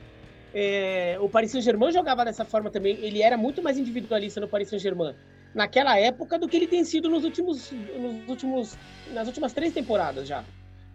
[0.55, 4.69] É, o Paris Saint-Germain jogava dessa forma também, ele era muito mais individualista no Paris
[4.69, 5.15] Saint-Germain
[5.53, 8.79] naquela época do que ele tem sido nos últimos, nos últimos,
[9.13, 10.45] nas últimas três temporadas já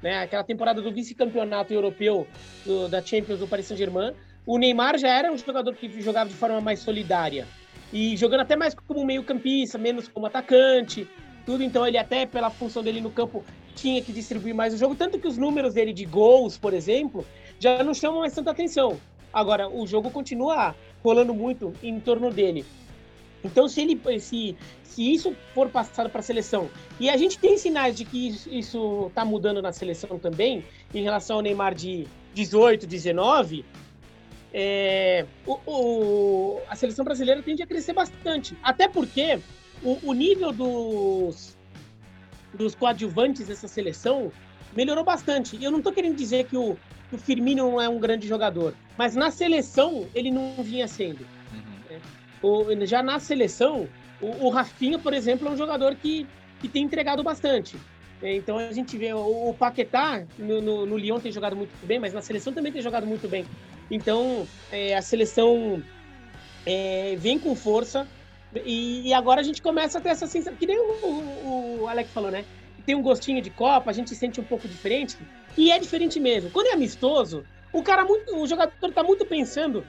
[0.01, 0.23] né?
[0.23, 2.27] Aquela temporada do vice-campeonato europeu
[2.65, 4.13] do, da Champions do Paris Saint-Germain,
[4.45, 7.47] o Neymar já era um jogador que jogava de forma mais solidária
[7.91, 11.07] e jogando até mais como meio-campista, menos como atacante,
[11.45, 11.63] tudo.
[11.63, 13.43] Então ele até pela função dele no campo
[13.75, 17.25] tinha que distribuir mais o jogo, tanto que os números dele de gols, por exemplo,
[17.59, 18.99] já não chamam mais tanta atenção.
[19.33, 22.65] Agora o jogo continua rolando muito em torno dele.
[23.43, 27.57] Então, se ele se, se isso for passado para a seleção, e a gente tem
[27.57, 32.85] sinais de que isso está mudando na seleção também, em relação ao Neymar de 18,
[32.85, 33.63] 19,
[34.53, 38.57] é, o, o, a seleção brasileira tende a crescer bastante.
[38.61, 39.39] Até porque
[39.83, 41.57] o, o nível dos,
[42.53, 44.31] dos coadjuvantes dessa seleção
[44.75, 45.55] melhorou bastante.
[45.55, 46.77] E eu não estou querendo dizer que o,
[47.11, 51.25] o Firmino não é um grande jogador, mas na seleção ele não vinha sendo.
[52.41, 53.87] O, já na seleção,
[54.21, 56.25] o, o Rafinha, por exemplo, é um jogador que,
[56.61, 57.77] que tem entregado bastante.
[58.21, 61.99] É, então a gente vê o, Paquetá no, no, no, Lyon tem jogado muito bem,
[61.99, 63.45] mas na seleção também tem jogado muito bem.
[63.89, 65.81] Então é, a seleção
[66.65, 68.07] é, vem com força
[68.65, 71.87] e, e, agora a gente começa a ter essa sensação, que nem o, o, o
[71.87, 72.43] Alex falou, né?
[72.85, 75.15] Tem um gostinho de Copa, a gente sente um pouco diferente
[75.57, 76.49] e é diferente mesmo.
[76.51, 79.85] Quando é amistoso, o cara muito, o jogador está muito pensando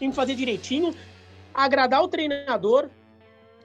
[0.00, 0.94] em fazer direitinho,
[1.54, 2.88] agradar o treinador,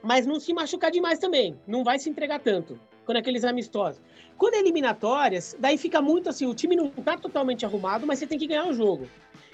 [0.02, 1.58] mas não se machucar demais também.
[1.66, 4.00] Não vai se entregar tanto quando é aqueles amistosos.
[4.36, 8.26] Quando é eliminatórias, daí fica muito assim, o time não está totalmente arrumado, mas você
[8.26, 9.08] tem que ganhar o jogo.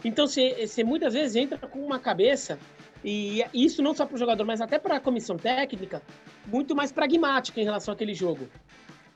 [0.05, 2.59] Então você, você muitas vezes entra com uma cabeça,
[3.03, 6.03] e isso não só para o jogador, mas até para a comissão técnica,
[6.47, 8.49] muito mais pragmática em relação àquele jogo.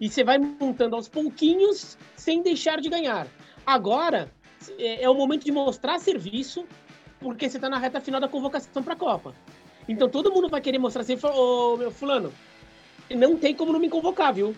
[0.01, 3.27] E você vai montando aos pouquinhos sem deixar de ganhar.
[3.67, 4.31] Agora
[4.79, 6.65] é, é o momento de mostrar serviço,
[7.21, 9.35] porque você está na reta final da convocação para a Copa.
[9.89, 12.33] Então todo mundo vai querer mostrar assim, ô meu fulano,
[13.11, 14.55] não tem como não me convocar, viu?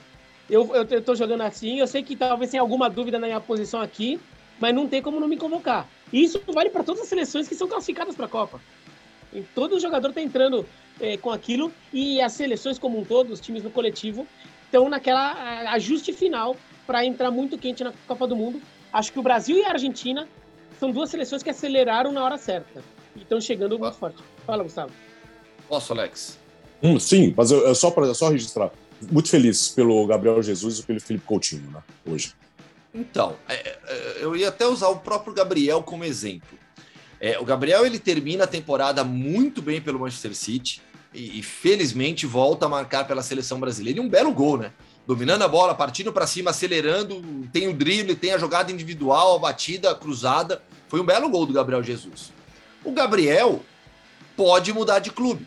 [0.49, 3.41] Eu, eu, eu tô jogando assim, eu sei que talvez tenha alguma dúvida na minha
[3.41, 4.21] posição aqui,
[4.59, 5.89] mas não tem como não me convocar.
[6.13, 8.61] E isso vale para todas as seleções que são classificadas para a Copa.
[9.33, 10.67] E todo jogador está entrando
[11.01, 14.27] é, com aquilo e as seleções como um todo, os times no coletivo,
[14.71, 16.57] estão naquela ajuste final
[16.87, 18.63] para entrar muito quente na Copa do Mundo.
[18.93, 20.29] Acho que o Brasil e a Argentina
[20.79, 22.83] são duas seleções que aceleraram na hora certa.
[23.17, 24.23] E estão chegando muito forte.
[24.47, 24.93] Fala, Gustavo.
[25.69, 26.39] Posso, Alex?
[26.83, 28.71] Hum, sim, mas eu, eu só para só registrar.
[29.11, 31.83] Muito feliz pelo Gabriel Jesus e pelo Felipe Coutinho, né?
[32.07, 32.33] Hoje.
[32.95, 36.59] Então, é, é, eu ia até usar o próprio Gabriel como exemplo.
[37.21, 40.81] É, o Gabriel ele termina a temporada muito bem pelo Manchester City
[41.13, 43.99] e, e felizmente volta a marcar pela seleção brasileira.
[43.99, 44.73] E um belo gol, né?
[45.07, 47.21] dominando a bola, partindo para cima, acelerando,
[47.53, 50.63] tem o drible, tem a jogada individual, a batida, a cruzada.
[50.89, 52.33] Foi um belo gol do Gabriel Jesus.
[52.85, 53.61] O Gabriel
[54.37, 55.47] pode mudar de clube.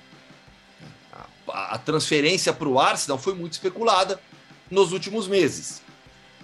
[1.47, 4.19] A, a transferência para o Arsenal foi muito especulada
[4.69, 5.81] nos últimos meses.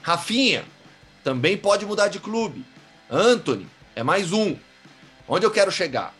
[0.01, 0.63] Rafinha
[1.21, 2.65] também pode mudar de clube.
[3.11, 4.55] Anthony é mais um.
[5.27, 6.15] Onde eu quero chegar?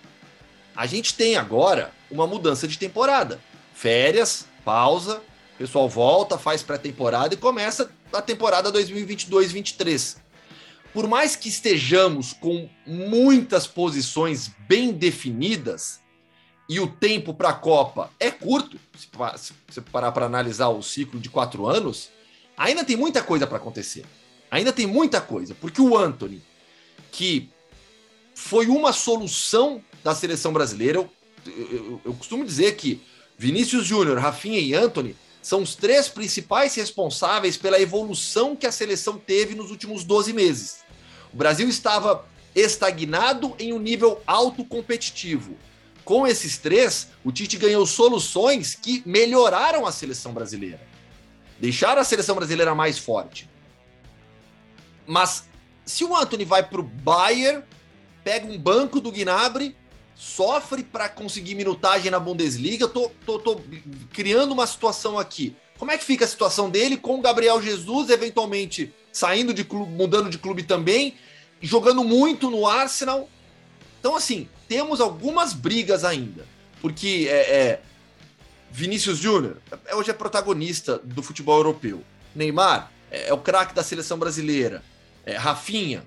[0.80, 3.38] A gente tem agora uma mudança de temporada.
[3.74, 5.22] Férias, pausa,
[5.58, 10.16] pessoal volta, faz pré-temporada e começa a temporada 2022-23.
[10.94, 16.00] Por mais que estejamos com muitas posições bem definidas,
[16.70, 19.10] e o tempo para a Copa é curto, se
[19.68, 22.10] você parar para analisar o ciclo de quatro anos,
[22.56, 24.06] ainda tem muita coisa para acontecer.
[24.50, 26.42] Ainda tem muita coisa, porque o Anthony,
[27.12, 27.50] que
[28.34, 31.10] foi uma solução da seleção brasileira, eu,
[31.46, 33.02] eu, eu costumo dizer que
[33.38, 39.18] Vinícius Júnior, Rafinha e Anthony são os três principais responsáveis pela evolução que a seleção
[39.18, 40.80] teve nos últimos 12 meses.
[41.34, 45.56] O Brasil estava estagnado em um nível alto competitivo
[46.10, 50.82] com esses três, o Tite ganhou soluções que melhoraram a seleção brasileira.
[51.60, 53.48] Deixaram a seleção brasileira mais forte.
[55.06, 55.48] Mas
[55.86, 57.64] se o Anthony vai para o Bayern,
[58.24, 59.78] pega um banco do Gnabry,
[60.20, 63.62] sofre para conseguir minutagem na Bundesliga, eu tô, tô, tô
[64.12, 65.56] criando uma situação aqui.
[65.78, 69.94] Como é que fica a situação dele com o Gabriel Jesus, eventualmente saindo de clube,
[69.94, 71.16] mudando de clube também,
[71.62, 73.30] jogando muito no Arsenal?
[73.98, 76.46] Então, assim, temos algumas brigas ainda.
[76.82, 77.82] Porque é, é
[78.70, 82.04] Vinícius Júnior é, hoje é protagonista do futebol europeu.
[82.36, 84.84] Neymar é, é o craque da seleção brasileira.
[85.26, 86.06] É, Rafinha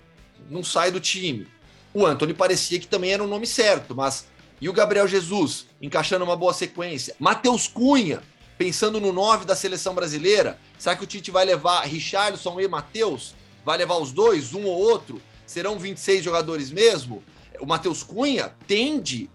[0.51, 1.46] não sai do time.
[1.95, 4.27] O Anthony parecia que também era um nome certo, mas
[4.61, 7.15] e o Gabriel Jesus encaixando uma boa sequência?
[7.19, 8.23] Matheus Cunha,
[8.57, 13.35] pensando no 9 da seleção brasileira, será que o Tite vai levar Richarlison e Matheus?
[13.65, 15.21] Vai levar os dois, um ou outro?
[15.47, 17.23] Serão 26 jogadores mesmo?
[17.63, 19.31] o Matheus Cunha tende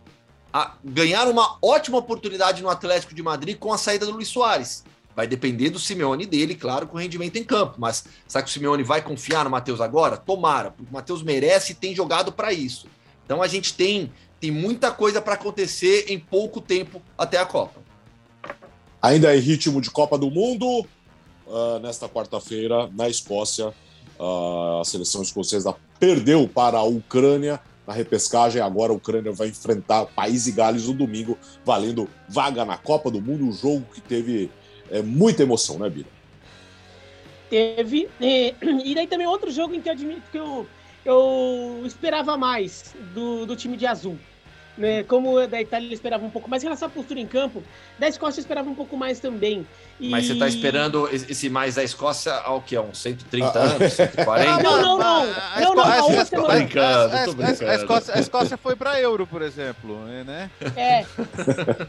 [0.51, 4.83] a ganhar uma ótima oportunidade no Atlético de Madrid com a saída do Luiz Soares.
[5.17, 7.73] Vai depender do Simeone dele, claro, com o rendimento em campo.
[7.79, 10.15] Mas será que o Simeone vai confiar no Matheus agora?
[10.15, 12.85] Tomara, porque o Matheus merece e tem jogado para isso.
[13.25, 17.81] Então a gente tem, tem muita coisa para acontecer em pouco tempo até a Copa.
[19.01, 20.85] Ainda em ritmo de Copa do Mundo,
[21.47, 23.73] uh, nesta quarta-feira, na Escócia,
[24.19, 28.61] uh, a seleção escocesa perdeu para a Ucrânia na repescagem.
[28.61, 33.19] Agora a Ucrânia vai enfrentar País e Gales no domingo, valendo vaga na Copa do
[33.19, 33.45] Mundo.
[33.45, 34.51] Um jogo que teve
[34.91, 36.07] é, muita emoção, né, Bira?
[37.49, 38.09] Teve.
[38.19, 38.53] E,
[38.85, 40.67] e daí também outro jogo em que eu admito que eu,
[41.05, 44.17] eu esperava mais do, do time de azul.
[44.77, 45.01] Né?
[45.03, 47.63] Como da Itália esperava um pouco mais, em relação à postura em campo,
[47.97, 49.65] da Escócia esperava um pouco mais também.
[49.99, 50.09] E...
[50.09, 52.77] Mas você está esperando esse mais da Escócia ao que?
[52.77, 53.63] Uns 130 ah.
[53.63, 53.93] anos?
[53.93, 54.61] 140?
[54.61, 55.25] Não, não, não.
[55.59, 56.53] não, não, a, outra semana...
[56.53, 57.71] brincando, tô brincando.
[57.71, 60.51] A Escócia, a Escócia foi para Euro, por exemplo, né?
[60.75, 61.03] É.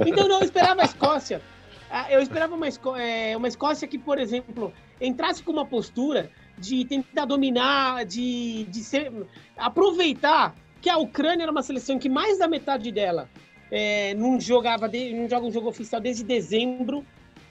[0.06, 1.42] Então não, eu esperava a Escócia.
[1.90, 6.30] Ah, eu esperava uma, Escó é, uma Escócia que, por exemplo, entrasse com uma postura
[6.58, 9.12] de tentar dominar, de, de ser,
[9.56, 13.28] aproveitar que a Ucrânia era uma seleção que mais da metade dela
[13.70, 17.04] é, não jogava, de, não joga um jogo oficial desde dezembro.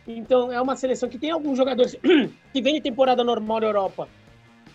[0.08, 1.96] Então é uma seleção que tem alguns jogadores
[2.54, 4.08] que vem de temporada normal na Europa,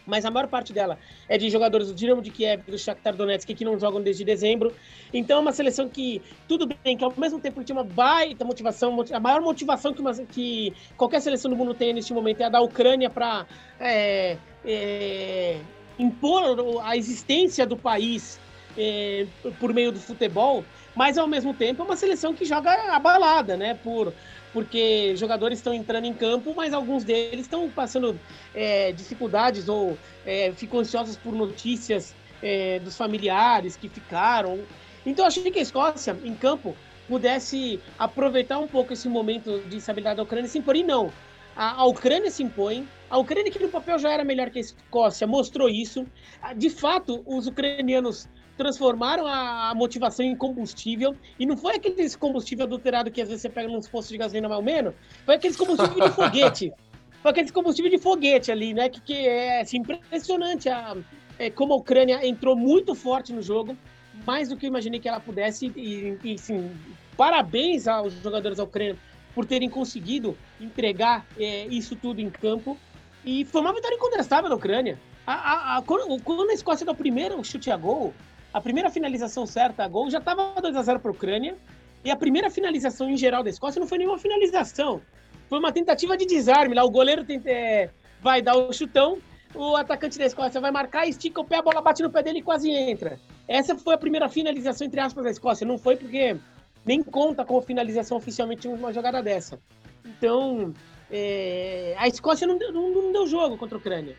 [0.07, 3.55] mas a maior parte dela é de jogadores do Dinamo de Kiev, do Shakhtar Donetsk,
[3.55, 4.73] que não jogam desde dezembro.
[5.13, 8.97] Então é uma seleção que, tudo bem, que ao mesmo tempo tinha uma baita motivação,
[9.13, 12.49] a maior motivação que, uma, que qualquer seleção do mundo tem neste momento é a
[12.49, 13.47] da Ucrânia para
[13.79, 15.61] é, é,
[15.99, 16.43] impor
[16.83, 18.41] a existência do país
[18.77, 19.27] é,
[19.59, 23.79] por meio do futebol, mas ao mesmo tempo é uma seleção que joga abalada, né?
[23.83, 24.13] Por,
[24.53, 28.19] porque jogadores estão entrando em campo, mas alguns deles estão passando
[28.55, 34.61] é, dificuldades ou é, ficam ansiosos por notícias é, dos familiares que ficaram.
[35.07, 36.77] Então, achei que a Escócia, em campo,
[37.09, 40.77] pudesse aproveitar um pouco esse momento de instabilidade da Ucrânia e se impor.
[40.77, 41.13] E não,
[41.57, 45.27] a Ucrânia se impõe, a Ucrânia, que no papel já era melhor que a Escócia,
[45.27, 46.07] mostrou isso.
[46.57, 48.29] De fato, os ucranianos
[48.63, 51.17] transformaram a, motivação em combustível.
[51.39, 54.49] E não foi aquele combustível adulterado que às vezes você pega nos postos de gasolina
[54.49, 54.95] mais ou menos.
[55.25, 56.73] Foi aquele combustível de foguete.
[57.23, 58.89] Foi aquele combustível de foguete ali, né?
[58.89, 60.97] Que, que é assim, impressionante a,
[61.39, 63.77] é, como a Ucrânia entrou muito forte no jogo.
[64.27, 65.73] Mais do que eu imaginei que ela pudesse.
[65.77, 66.69] E, e sim,
[67.17, 68.97] parabéns aos jogadores da Ucrânia
[69.37, 72.77] por terem conseguido entregar é, isso tudo em campo.
[73.25, 74.99] E foi uma vitória incontestável da Ucrânia.
[75.25, 78.13] A, a, a, quando a Escócia deu o primeiro chute a gol,
[78.53, 81.57] a primeira finalização certa a gol já estava 2 a 0 para a Ucrânia.
[82.05, 85.01] E a primeira finalização em geral da Escócia não foi nenhuma finalização.
[85.49, 86.75] Foi uma tentativa de desarme.
[86.75, 89.19] Lá o goleiro tenta, é, vai dar o chutão,
[89.55, 92.41] o atacante da Escócia vai marcar, estica o pé, a bola bate no pé dele
[92.41, 93.21] e quase entra.
[93.47, 95.67] Essa foi a primeira finalização, entre aspas, da Escócia.
[95.67, 96.37] Não foi porque
[96.85, 99.61] nem conta como finalização oficialmente uma jogada dessa.
[100.05, 100.75] Então,
[101.11, 104.17] é, a Escócia não, não, não deu jogo contra a Ucrânia.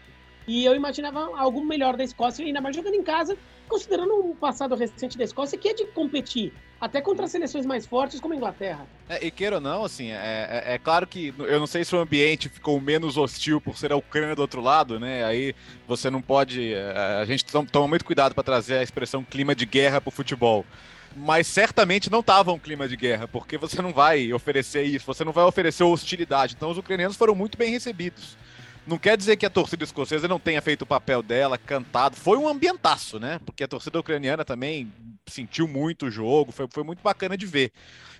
[0.47, 4.75] E eu imaginava algo melhor da Escócia, ainda mais jogando em casa, considerando um passado
[4.75, 8.85] recente da Escócia que é de competir até contra seleções mais fortes como a Inglaterra.
[9.07, 11.95] É, e queira ou não, assim, é, é, é, claro que eu não sei se
[11.95, 15.23] o ambiente ficou menos hostil por ser a Ucrânia do outro lado, né?
[15.23, 15.55] Aí
[15.87, 16.73] você não pode.
[16.73, 20.11] É, a gente toma muito cuidado para trazer a expressão clima de guerra para o
[20.11, 20.65] futebol.
[21.15, 25.23] mas certamente não estava um clima de guerra, porque você não vai oferecer isso, você
[25.23, 26.53] não vai oferecer hostilidade.
[26.57, 28.35] Então os ucranianos foram muito bem recebidos.
[28.85, 32.17] Não quer dizer que a torcida escocesa não tenha feito o papel dela, cantado.
[32.17, 33.39] Foi um ambientaço, né?
[33.45, 34.91] Porque a torcida ucraniana também
[35.25, 37.71] sentiu muito o jogo, foi, foi muito bacana de ver.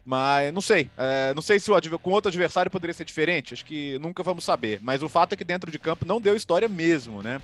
[0.05, 3.65] Mas não sei, é, não sei se o, com outro adversário poderia ser diferente, acho
[3.65, 4.79] que nunca vamos saber.
[4.81, 7.41] Mas o fato é que dentro de campo não deu história mesmo, né?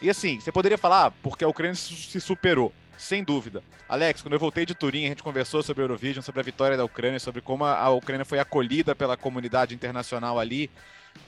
[0.00, 2.72] E assim, você poderia falar, ah, porque a Ucrânia se superou.
[2.98, 3.62] Sem dúvida.
[3.88, 6.76] Alex, quando eu voltei de Turim, a gente conversou sobre a Eurovision, sobre a vitória
[6.76, 10.70] da Ucrânia, sobre como a Ucrânia foi acolhida pela comunidade internacional ali.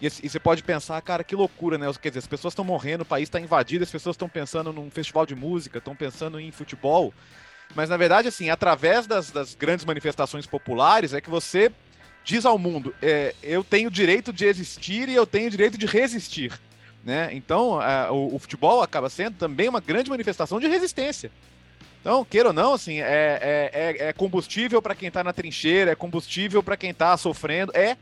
[0.01, 1.90] E, e você pode pensar, cara, que loucura, né?
[2.01, 4.90] Quer dizer, as pessoas estão morrendo, o país está invadido, as pessoas estão pensando num
[4.90, 7.12] festival de música, estão pensando em futebol.
[7.75, 11.73] Mas na verdade, assim, através das, das grandes manifestações populares, é que você
[12.23, 16.53] diz ao mundo: é, eu tenho direito de existir e eu tenho direito de resistir.
[17.05, 17.29] Né?
[17.33, 21.31] Então, a, o, o, futebol acaba sendo também uma grande manifestação de resistência.
[22.01, 25.90] Então, queira ou não, assim, é, é, é, é combustível para quem está na trincheira,
[25.92, 27.97] é combustível para quem está sofrendo, é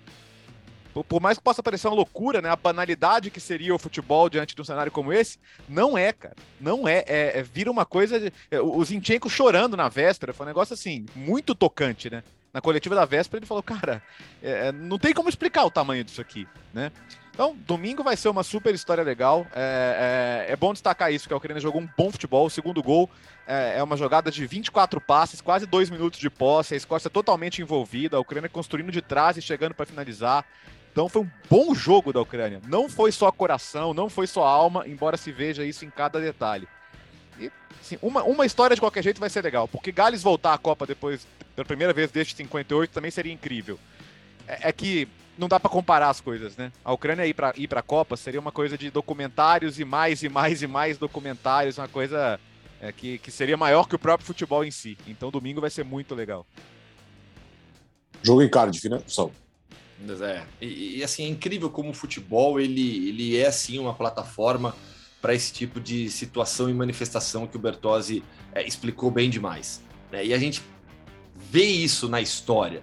[1.09, 2.50] por mais que possa parecer uma loucura, né?
[2.50, 6.37] A banalidade que seria o futebol diante de um cenário como esse, não é, cara.
[6.61, 7.05] Não é.
[7.07, 8.20] É, é vira uma coisa.
[8.20, 12.22] De, é, o Zinchenko chorando na véspera, foi um negócio assim, muito tocante, né?
[12.52, 14.02] Na coletiva da véspera, ele falou, cara,
[14.42, 16.92] é, é, não tem como explicar o tamanho disso aqui, né?
[17.33, 19.46] Então, domingo vai ser uma super história legal.
[19.55, 22.44] É, é, é, bom destacar isso, que a Ucrânia jogou um bom futebol.
[22.44, 23.09] O segundo gol
[23.46, 26.74] é, é uma jogada de 24 passes, quase dois minutos de posse.
[26.74, 30.44] A Escócia totalmente envolvida, a Ucrânia construindo de trás e chegando para finalizar.
[30.92, 32.61] Então foi um bom jogo da Ucrânia.
[32.68, 36.68] Não foi só coração, não foi só alma, embora se veja isso em cada detalhe.
[37.40, 37.50] E,
[37.81, 40.87] assim, uma, uma história de qualquer jeito vai ser legal, porque Gales voltar à Copa
[40.87, 41.26] depois,
[41.57, 43.78] pela primeira vez desde 58, também seria incrível.
[44.46, 46.70] É, é que não dá para comparar as coisas, né?
[46.85, 50.22] A Ucrânia ir para ir para a Copa seria uma coisa de documentários e mais
[50.22, 52.38] e mais e mais documentários, uma coisa
[52.83, 54.98] é, que, que seria maior que o próprio futebol em si.
[55.07, 56.46] Então domingo vai ser muito legal.
[58.22, 59.33] Jogo em Cardiff, né, pessoal?
[60.21, 60.45] É.
[60.61, 64.75] E, e, assim, é incrível como o futebol ele, ele é assim uma plataforma
[65.21, 69.83] para esse tipo de situação e manifestação que o Bertozzi é, explicou bem demais.
[70.11, 70.27] Né?
[70.27, 70.62] E a gente
[71.37, 72.83] vê isso na história.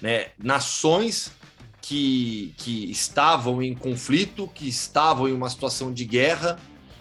[0.00, 0.28] Né?
[0.38, 1.32] Nações
[1.80, 6.58] que, que estavam em conflito, que estavam em uma situação de guerra,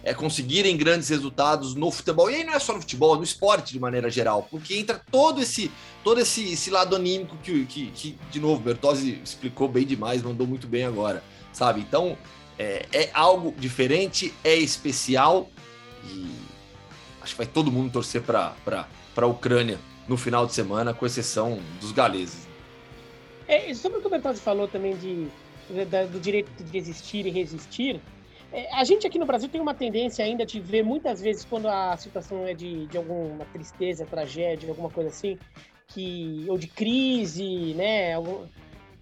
[0.10, 2.32] é, conseguirem grandes resultados no futebol.
[2.32, 5.00] E aí não é só no futebol, é no esporte de maneira geral, porque entra
[5.12, 5.72] todo esse
[6.04, 10.48] todo esse, esse lado anímico que, que, que, de novo, Bertozzi explicou bem demais, mandou
[10.48, 11.82] muito bem agora, sabe?
[11.82, 12.18] Então,
[12.58, 15.48] é, é algo diferente, é especial
[16.06, 16.28] e
[17.22, 18.56] acho que vai todo mundo torcer para
[19.16, 22.48] a Ucrânia no final de semana, com exceção dos galeses.
[23.48, 25.28] É, sobre o que o Bertozzi falou também de,
[25.70, 28.02] de do direito de existir e resistir,
[28.74, 31.96] a gente aqui no Brasil tem uma tendência ainda de ver muitas vezes quando a
[31.98, 35.38] situação é de, de alguma tristeza, tragédia, alguma coisa assim,
[35.88, 38.14] que ou de crise, né,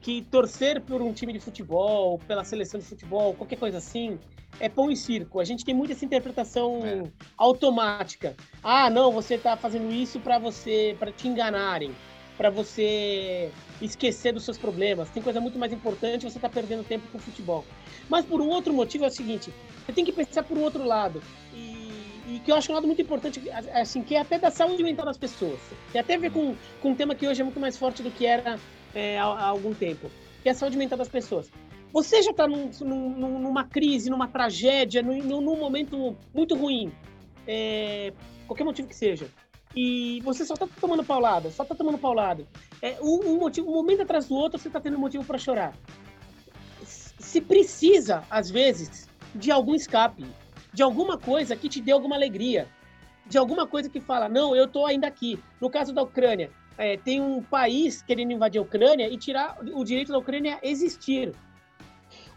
[0.01, 4.19] que torcer por um time de futebol, pela seleção de futebol, qualquer coisa assim,
[4.59, 5.39] é pão e circo.
[5.39, 7.03] A gente tem muito essa interpretação é.
[7.37, 8.35] automática.
[8.63, 11.93] Ah, não, você está fazendo isso para você, para te enganarem
[12.37, 13.49] para você
[13.81, 15.09] esquecer dos seus problemas.
[15.09, 17.65] Tem coisa muito mais importante, você está perdendo tempo com o futebol.
[18.07, 19.51] Mas por um outro motivo é o seguinte,
[19.85, 21.21] você tem que pensar por um outro lado.
[21.53, 21.91] E,
[22.27, 23.41] e que eu acho um lado muito importante,
[23.73, 25.59] assim, que é até da saúde mental das pessoas.
[25.91, 28.11] Tem até a ver com, com um tema que hoje é muito mais forte do
[28.11, 28.59] que era
[28.93, 30.09] é, há, há, algum tempo,
[30.43, 31.49] que é a saúde mental das pessoas.
[31.91, 36.91] Você já está num, num, numa crise, numa tragédia, num, num momento muito ruim,
[37.47, 38.13] é,
[38.45, 39.27] qualquer motivo que seja
[39.75, 42.47] e você só tá tomando paulada, só tá tomando paulada.
[42.81, 45.73] É, um, um, motivo, um momento atrás do outro, você tá tendo motivo para chorar.
[46.83, 50.25] Se precisa, às vezes, de algum escape,
[50.73, 52.67] de alguma coisa que te dê alguma alegria,
[53.25, 55.39] de alguma coisa que fala, não, eu tô ainda aqui.
[55.59, 59.83] No caso da Ucrânia, é, tem um país querendo invadir a Ucrânia e tirar o
[59.83, 61.33] direito da Ucrânia existir.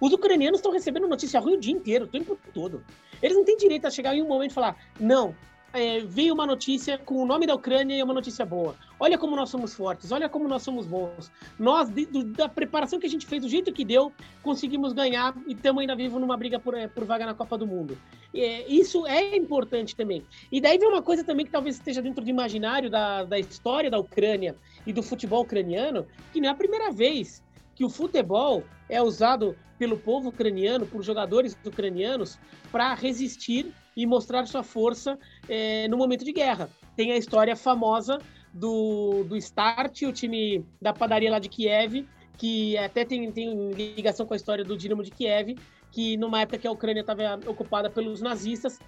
[0.01, 2.83] Os ucranianos estão recebendo notícia ruim o dia inteiro, o tempo todo.
[3.23, 5.35] Eles não têm direito a chegar em um momento e falar: não,
[5.73, 8.75] é, veio uma notícia com o nome da Ucrânia e é uma notícia boa.
[8.99, 11.31] Olha como nós somos fortes, olha como nós somos bons.
[11.59, 14.13] Nós, de, do, da preparação que a gente fez, do jeito que deu,
[14.43, 17.67] conseguimos ganhar e estamos ainda vivos numa briga por, é, por vaga na Copa do
[17.67, 17.97] Mundo.
[18.35, 20.25] É, isso é importante também.
[20.51, 23.91] E daí vem uma coisa também que talvez esteja dentro do imaginário da, da história
[23.91, 24.57] da Ucrânia
[24.87, 27.43] e do futebol ucraniano, que não é a primeira vez
[27.75, 32.39] que o futebol é usado pelo povo ucraniano, por jogadores ucranianos,
[32.71, 36.71] para resistir e mostrar sua força é, no momento de guerra.
[36.97, 38.19] Tem a história famosa
[38.53, 42.07] do, do Start, o time da padaria lá de Kiev,
[42.39, 45.59] que até tem, tem ligação com a história do Dinamo de Kiev,
[45.93, 48.79] que numa época que a Ucrânia estava ocupada pelos nazistas,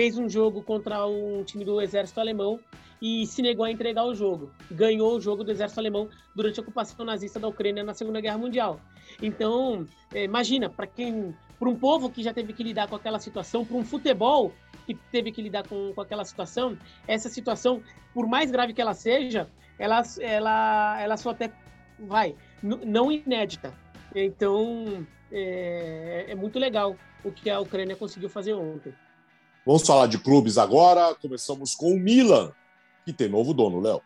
[0.00, 2.58] fez um jogo contra um time do exército alemão
[3.02, 4.50] e se negou a entregar o jogo.
[4.70, 8.38] Ganhou o jogo do exército alemão durante a ocupação nazista da Ucrânia na Segunda Guerra
[8.38, 8.80] Mundial.
[9.20, 9.84] Então,
[10.14, 13.62] é, imagina, para quem, para um povo que já teve que lidar com aquela situação,
[13.62, 14.54] para um futebol
[14.86, 17.82] que teve que lidar com, com aquela situação, essa situação,
[18.14, 21.52] por mais grave que ela seja, ela, ela, ela só até
[21.98, 23.74] vai, não inédita.
[24.14, 28.94] Então, é, é muito legal o que a Ucrânia conseguiu fazer ontem.
[29.64, 31.14] Vamos falar de clubes agora.
[31.14, 32.52] Começamos com o Milan,
[33.04, 34.02] que tem novo dono, Léo.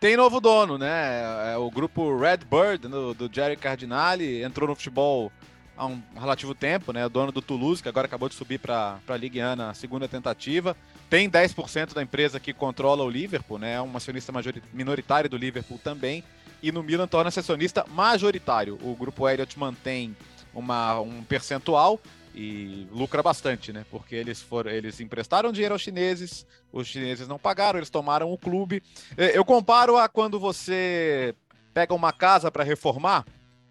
[0.00, 1.52] Tem novo dono, né?
[1.52, 5.30] É o grupo Redbird do, do Jerry Cardinale entrou no futebol
[5.76, 7.04] há um relativo tempo, né?
[7.04, 10.08] O dono do Toulouse, que agora acabou de subir para a Ligue 1 na segunda
[10.08, 10.76] tentativa.
[11.08, 13.74] Tem 10% da empresa que controla o Liverpool, né?
[13.74, 14.32] É um acionista
[14.72, 16.24] minoritário do Liverpool também.
[16.62, 18.78] E no Milan torna-se acionista majoritário.
[18.82, 20.16] O grupo Elliott mantém
[20.54, 22.00] uma, um percentual
[22.34, 23.84] e lucra bastante, né?
[23.90, 28.38] Porque eles foram, eles emprestaram dinheiro aos chineses, os chineses não pagaram, eles tomaram o
[28.38, 28.82] clube.
[29.16, 31.34] É, eu comparo a quando você
[31.74, 33.24] pega uma casa para reformar,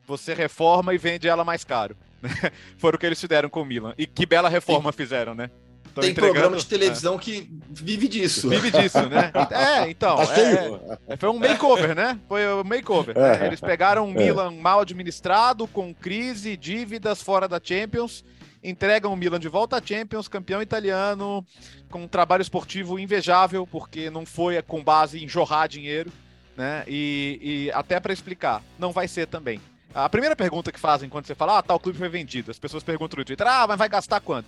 [0.05, 1.95] você reforma e vende ela mais caro.
[2.22, 2.30] Né?
[2.78, 3.93] Foram o que eles fizeram com o Milan.
[3.97, 5.49] E que bela reforma fizeram, né?
[5.93, 7.18] Tô Tem programa de televisão é.
[7.18, 8.47] que vive disso.
[8.47, 9.32] Vive disso, né?
[9.51, 10.18] É, então.
[10.18, 12.20] Tá é, é, foi um makeover, né?
[12.28, 13.18] Foi um makeover.
[13.18, 13.47] É.
[13.47, 18.24] Eles pegaram um Milan mal administrado, com crise, dívidas fora da Champions
[18.64, 21.45] entregam o Milan de volta à Champions, campeão italiano,
[21.89, 26.12] com um trabalho esportivo invejável, porque não foi com base em jorrar dinheiro,
[26.55, 26.84] né?
[26.88, 29.62] E, e até para explicar, não vai ser também.
[29.93, 32.84] A primeira pergunta que fazem quando você fala, ah, tal clube foi vendido, as pessoas
[32.84, 34.47] perguntam no Twitter, ah, mas vai gastar quanto?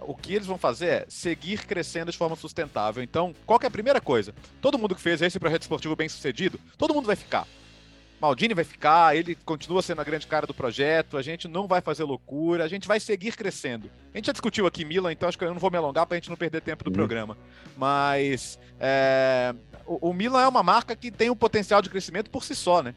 [0.00, 3.02] O que eles vão fazer é seguir crescendo de forma sustentável.
[3.02, 4.34] Então, qual é a primeira coisa?
[4.60, 7.46] Todo mundo que fez esse projeto esportivo bem sucedido, todo mundo vai ficar.
[8.24, 11.82] Maldini vai ficar, ele continua sendo a grande cara do projeto, a gente não vai
[11.82, 13.90] fazer loucura, a gente vai seguir crescendo.
[14.14, 16.16] A gente já discutiu aqui Milan, então acho que eu não vou me alongar para
[16.16, 16.94] a gente não perder tempo do uhum.
[16.94, 17.36] programa.
[17.76, 19.54] Mas é,
[19.86, 22.82] o, o, Milan é uma marca que tem um potencial de crescimento por si só,
[22.82, 22.94] né?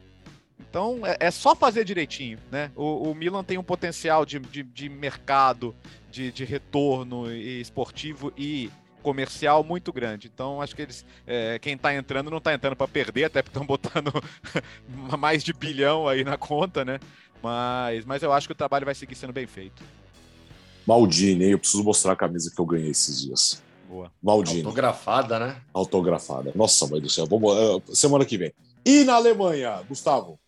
[0.58, 2.70] Então é, é só fazer direitinho, né?
[2.74, 5.76] O, o Milan tem um potencial de, de, de mercado,
[6.10, 8.70] de, de retorno esportivo e
[9.02, 10.30] comercial muito grande.
[10.32, 13.56] Então, acho que eles, é, quem está entrando não está entrando para perder, até porque
[13.56, 14.12] estão botando
[15.18, 16.98] mais de bilhão aí na conta, né?
[17.42, 19.82] Mas, mas eu acho que o trabalho vai seguir sendo bem feito.
[20.86, 23.62] Maldini, eu preciso mostrar a camisa que eu ganhei esses dias.
[23.88, 24.10] Boa.
[24.22, 24.62] Maldini.
[24.62, 25.56] Autografada, né?
[25.72, 26.52] Autografada.
[26.54, 27.26] Nossa, mãe do céu.
[27.26, 28.52] Vamos, uh, semana que vem.
[28.84, 30.38] E na Alemanha, Gustavo?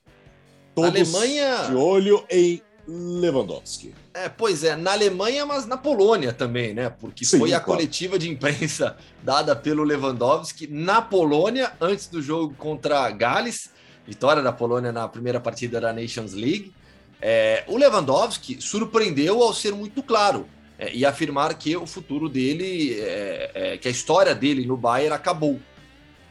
[0.75, 1.67] Todos Alemanha...
[1.69, 3.95] de olho em Lewandowski.
[4.13, 6.91] É, pois é, na Alemanha, mas na Polônia também, né?
[6.91, 7.79] Porque Sim, foi a claro.
[7.79, 13.71] coletiva de imprensa dada pelo Lewandowski na Polônia, antes do jogo contra Gales,
[14.05, 16.73] vitória da Polônia na primeira partida da Nations League.
[17.23, 22.99] É, o Lewandowski surpreendeu ao ser muito claro é, e afirmar que o futuro dele,
[22.99, 25.61] é, é que a história dele no Bayern acabou.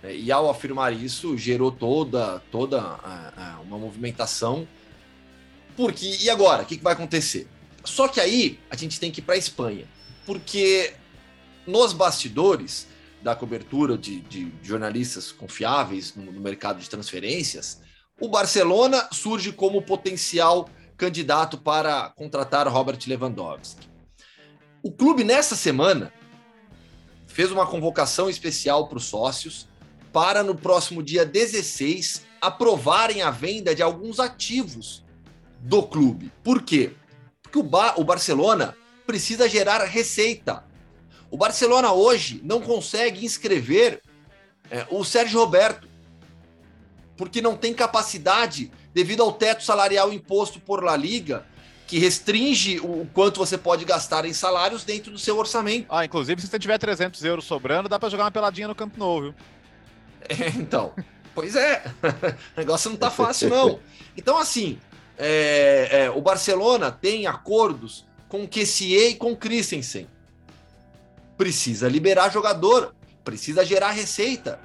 [0.04, 3.00] É, e ao afirmar isso, gerou toda, toda
[3.64, 4.68] uma movimentação
[5.80, 6.64] porque, e agora?
[6.64, 7.48] O que, que vai acontecer?
[7.90, 9.88] Só que aí a gente tem que ir para a Espanha,
[10.26, 10.94] porque
[11.66, 12.88] nos bastidores
[13.22, 17.82] da cobertura de, de jornalistas confiáveis no, no mercado de transferências,
[18.20, 23.88] o Barcelona surge como potencial candidato para contratar Robert Lewandowski.
[24.84, 26.14] O clube, nessa semana,
[27.28, 29.68] fez uma convocação especial para os sócios
[30.12, 35.04] para, no próximo dia 16, aprovarem a venda de alguns ativos
[35.60, 36.32] do clube.
[36.44, 36.94] Por quê?
[37.50, 38.76] Porque o, ba o Barcelona
[39.08, 40.64] precisa gerar receita.
[41.32, 44.02] O Barcelona hoje não consegue inscrever
[44.70, 45.88] é, o Sérgio Roberto,
[47.18, 51.46] porque não tem capacidade devido ao teto salarial imposto por La Liga,
[51.88, 55.88] que restringe o quanto você pode gastar em salários dentro do seu orçamento.
[55.90, 59.00] Ah, inclusive, se você tiver 300 euros sobrando, dá para jogar uma peladinha no Campo
[59.00, 59.36] Novo, viu?
[60.30, 60.94] É, então,
[61.34, 61.84] pois é,
[62.56, 63.80] o negócio não tá fácil, não.
[64.18, 64.78] Então, assim,
[65.20, 70.08] é, é, o Barcelona tem acordos com Kessier e com Christensen.
[71.38, 74.60] Precisa liberar jogador, precisa gerar receita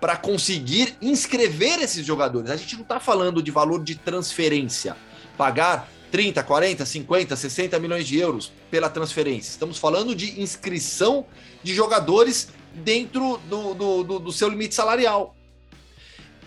[0.00, 2.50] para conseguir inscrever esses jogadores.
[2.50, 4.96] A gente não está falando de valor de transferência,
[5.36, 9.50] pagar 30, 40, 50, 60 milhões de euros pela transferência.
[9.50, 11.26] Estamos falando de inscrição
[11.64, 15.34] de jogadores dentro do, do, do, do seu limite salarial.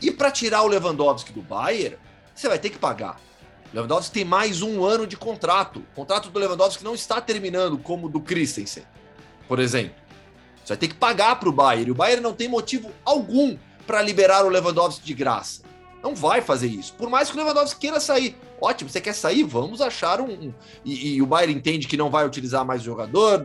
[0.01, 1.97] E para tirar o Lewandowski do Bayern,
[2.33, 3.19] você vai ter que pagar
[3.73, 5.79] Lewandowski tem mais um ano de contrato.
[5.79, 8.83] O contrato do Lewandowski não está terminando como o do Christensen,
[9.47, 9.95] por exemplo.
[10.63, 11.87] Você vai ter que pagar para o Bayern.
[11.87, 13.57] E o Bayern não tem motivo algum
[13.87, 15.63] para liberar o Lewandowski de graça.
[16.03, 16.93] Não vai fazer isso.
[16.93, 18.37] Por mais que o Lewandowski queira sair.
[18.61, 19.43] Ótimo, você quer sair?
[19.43, 20.31] Vamos achar um.
[20.31, 20.53] um
[20.85, 23.43] e, e, o Bayern entende que não vai utilizar mais o jogador,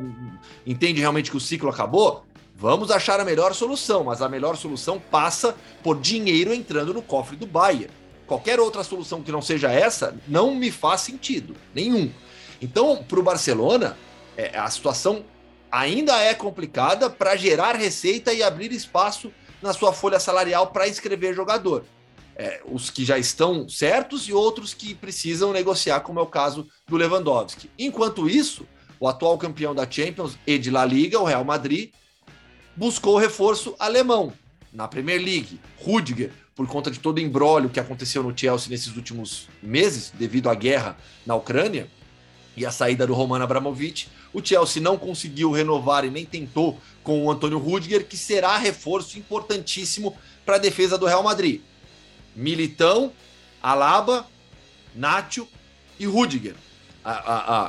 [0.67, 2.25] entende realmente que o ciclo acabou.
[2.55, 7.37] Vamos achar a melhor solução, mas a melhor solução passa por dinheiro entrando no cofre
[7.37, 7.91] do Bayern.
[8.29, 12.13] Qualquer outra solução que não seja essa não me faz sentido nenhum.
[12.61, 13.97] Então, para o Barcelona,
[14.37, 15.25] é, a situação
[15.73, 21.35] ainda é complicada para gerar receita e abrir espaço na sua folha salarial para inscrever
[21.35, 21.87] jogador.
[22.37, 26.69] É, os que já estão certos e outros que precisam negociar, como é o caso
[26.87, 27.71] do Lewandowski.
[27.79, 28.67] Enquanto isso,
[29.01, 31.93] o atual campeão da Champions e de La Liga, o Real Madrid,
[32.77, 34.33] buscou reforço alemão
[34.73, 35.59] na Premier League.
[35.79, 40.51] Rudiger, por conta de todo o embrólio que aconteceu no Chelsea nesses últimos meses, devido
[40.51, 41.87] à guerra na Ucrânia
[42.57, 47.25] e a saída do Roman Abramovich, o Chelsea não conseguiu renovar e nem tentou com
[47.25, 51.61] o Antônio Rudiger, que será reforço importantíssimo para a defesa do Real Madrid.
[52.35, 53.13] Militão,
[53.63, 54.27] Alaba,
[54.97, 55.47] Nacho
[55.97, 56.57] e Rudiger.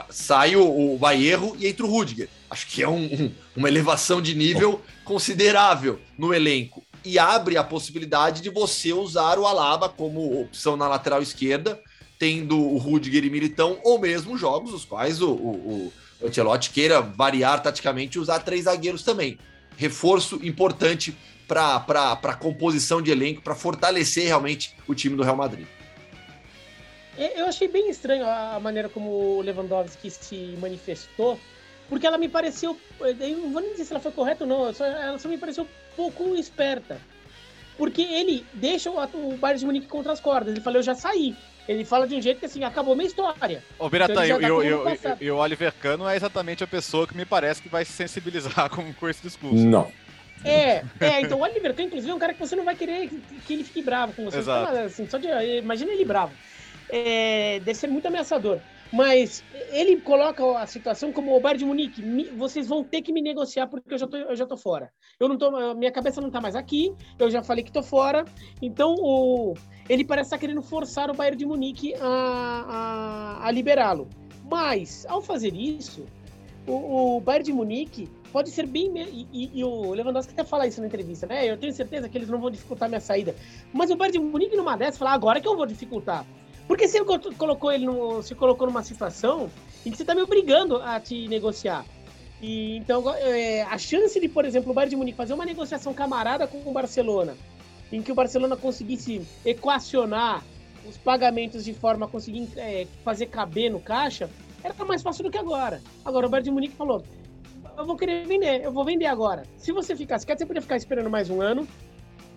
[0.09, 2.27] Sai o, o Baierro e entra o Rudiger.
[2.49, 6.83] Acho que é um, um, uma elevação de nível considerável no elenco.
[7.03, 11.79] E abre a possibilidade de você usar o Alaba como opção na lateral esquerda,
[12.17, 17.01] tendo o Rudiger e Militão, ou mesmo jogos os quais o, o, o Ancelotti queira
[17.01, 19.39] variar taticamente e usar três zagueiros também.
[19.77, 25.65] Reforço importante para a composição de elenco, para fortalecer realmente o time do Real Madrid.
[27.17, 31.39] Eu achei bem estranho a maneira como o Lewandowski se manifestou,
[31.89, 32.77] porque ela me pareceu.
[32.99, 35.37] Eu não vou nem dizer se ela foi correta ou não, só, ela só me
[35.37, 36.99] pareceu pouco esperta.
[37.77, 40.53] Porque ele deixa o, o Bayern de Munique contra as cordas.
[40.53, 41.35] Ele falou, eu já saí.
[41.67, 43.63] Ele fala de um jeito que assim, acabou minha história.
[43.77, 47.61] Ô, Biratã, então, tá e, o Oliver Cano é exatamente a pessoa que me parece
[47.61, 49.65] que vai se sensibilizar com, com esse discurso.
[49.65, 49.91] Não.
[50.43, 53.09] É, é, então o Oliver Kahn, inclusive, é um cara que você não vai querer
[53.45, 54.39] que ele fique bravo com você.
[54.39, 54.77] Exato.
[54.77, 55.27] Assim, só de,
[55.57, 56.31] imagina ele bravo.
[56.89, 58.59] É, deve ser muito ameaçador.
[58.91, 63.21] Mas ele coloca a situação como o Bayern de Munique, vocês vão ter que me
[63.21, 64.91] negociar porque eu já tô, eu já tô fora.
[65.19, 68.25] Eu não tô, minha cabeça não tá mais aqui, eu já falei que tô fora.
[68.61, 69.53] Então o,
[69.87, 74.07] ele parece estar tá querendo forçar o Bayern de Munique a, a, a liberá-lo.
[74.49, 76.05] Mas ao fazer isso,
[76.65, 78.91] o, o Bayern de Munique pode ser bem.
[78.97, 81.45] E, e, e, o Lewandowski até fala isso na entrevista, né?
[81.45, 83.35] Eu tenho certeza que eles não vão dificultar minha saída.
[83.71, 86.25] Mas o Bayern de Munique numa dessas fala, agora que eu vou dificultar.
[86.69, 87.03] Porque você
[87.35, 89.49] colocou ele no, se colocou numa situação
[89.83, 91.83] em que você está me obrigando a te negociar.
[92.39, 95.95] E, então, é, a chance de, por exemplo, o Bayern de Munique fazer uma negociação
[95.95, 97.35] camarada com o Barcelona,
[97.91, 100.43] em que o Barcelona conseguisse equacionar
[100.87, 104.29] os pagamentos de forma a conseguir é, fazer caber no caixa,
[104.63, 105.81] era mais fácil do que agora.
[106.05, 107.03] Agora, o Bayern de Munique falou:
[107.75, 109.41] eu vou querer vender, eu vou vender agora.
[109.57, 111.67] Se você ficar, se quer, você podia ficar esperando mais um ano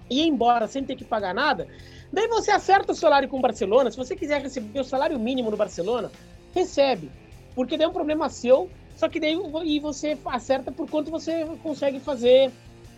[0.09, 1.68] e ir embora sem ter que pagar nada,
[2.13, 3.91] Daí você acerta o salário com o Barcelona.
[3.91, 6.13] Se você quiser receber o salário mínimo no Barcelona,
[6.55, 7.11] recebe.
[7.55, 11.47] Porque daí é um problema seu, só que daí e você acerta por quanto você
[11.63, 12.53] consegue fazer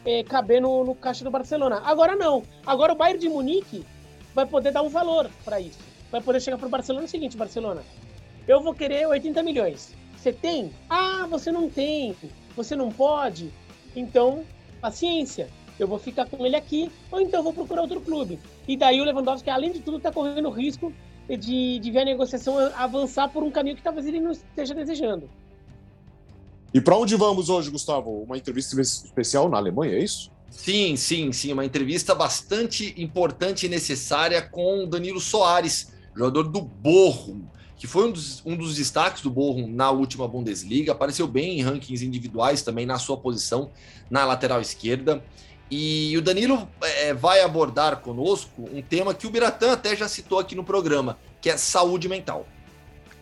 [0.04, 1.80] é, caber no, no caixa do Barcelona.
[1.84, 2.42] Agora não.
[2.66, 3.86] Agora o Bayern de Munique
[4.34, 5.78] vai poder dar um valor para isso.
[6.10, 7.82] Vai poder chegar para o Barcelona o seguinte, Barcelona,
[8.48, 9.94] eu vou querer 80 milhões.
[10.16, 10.72] Você tem?
[10.88, 12.16] Ah, você não tem.
[12.56, 13.52] Você não pode?
[13.94, 14.44] Então,
[14.80, 15.48] paciência
[15.78, 18.38] eu vou ficar com ele aqui, ou então vou procurar outro clube.
[18.66, 20.92] E daí o Lewandowski, além de tudo, está correndo risco
[21.28, 25.28] de, de ver a negociação avançar por um caminho que talvez ele não esteja desejando.
[26.72, 28.22] E para onde vamos hoje, Gustavo?
[28.22, 30.30] Uma entrevista especial na Alemanha, é isso?
[30.50, 31.52] Sim, sim, sim.
[31.52, 37.42] Uma entrevista bastante importante e necessária com Danilo Soares, jogador do Bochum,
[37.76, 40.92] que foi um dos, um dos destaques do Bochum na última Bundesliga.
[40.92, 43.70] Apareceu bem em rankings individuais também na sua posição
[44.10, 45.22] na lateral esquerda.
[45.76, 50.38] E o Danilo é, vai abordar conosco um tema que o Biratã até já citou
[50.38, 52.46] aqui no programa, que é saúde mental.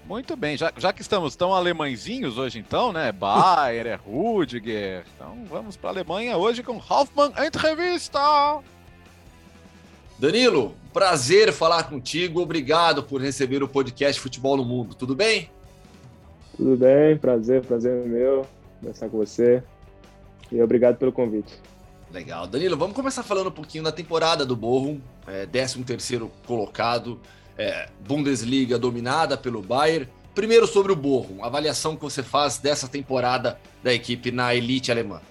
[0.07, 3.11] Muito bem, já, já que estamos tão alemãezinhos hoje então, né?
[3.11, 5.07] Bayer, é Rudiger.
[5.17, 8.21] Então vamos para a Alemanha hoje com Hoffmann Entrevista.
[10.19, 12.43] Danilo, prazer falar contigo.
[12.43, 14.95] Obrigado por receber o podcast Futebol no Mundo.
[14.95, 15.51] Tudo bem?
[16.55, 18.47] Tudo bem, prazer, prazer meu
[18.79, 19.63] conversar com você.
[20.51, 21.72] E obrigado pelo convite.
[22.13, 22.47] Legal.
[22.47, 27.19] Danilo, vamos começar falando um pouquinho da temporada do Bochum, é, 13º colocado,
[27.57, 30.07] é, Bundesliga dominada pelo Bayern.
[30.35, 35.23] Primeiro sobre o Bochum, avaliação que você faz dessa temporada da equipe na elite alemã.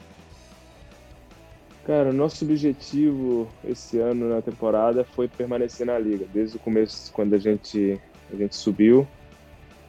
[1.86, 7.36] Cara, nosso objetivo esse ano na temporada foi permanecer na liga, desde o começo, quando
[7.36, 7.99] a gente,
[8.34, 9.07] a gente subiu.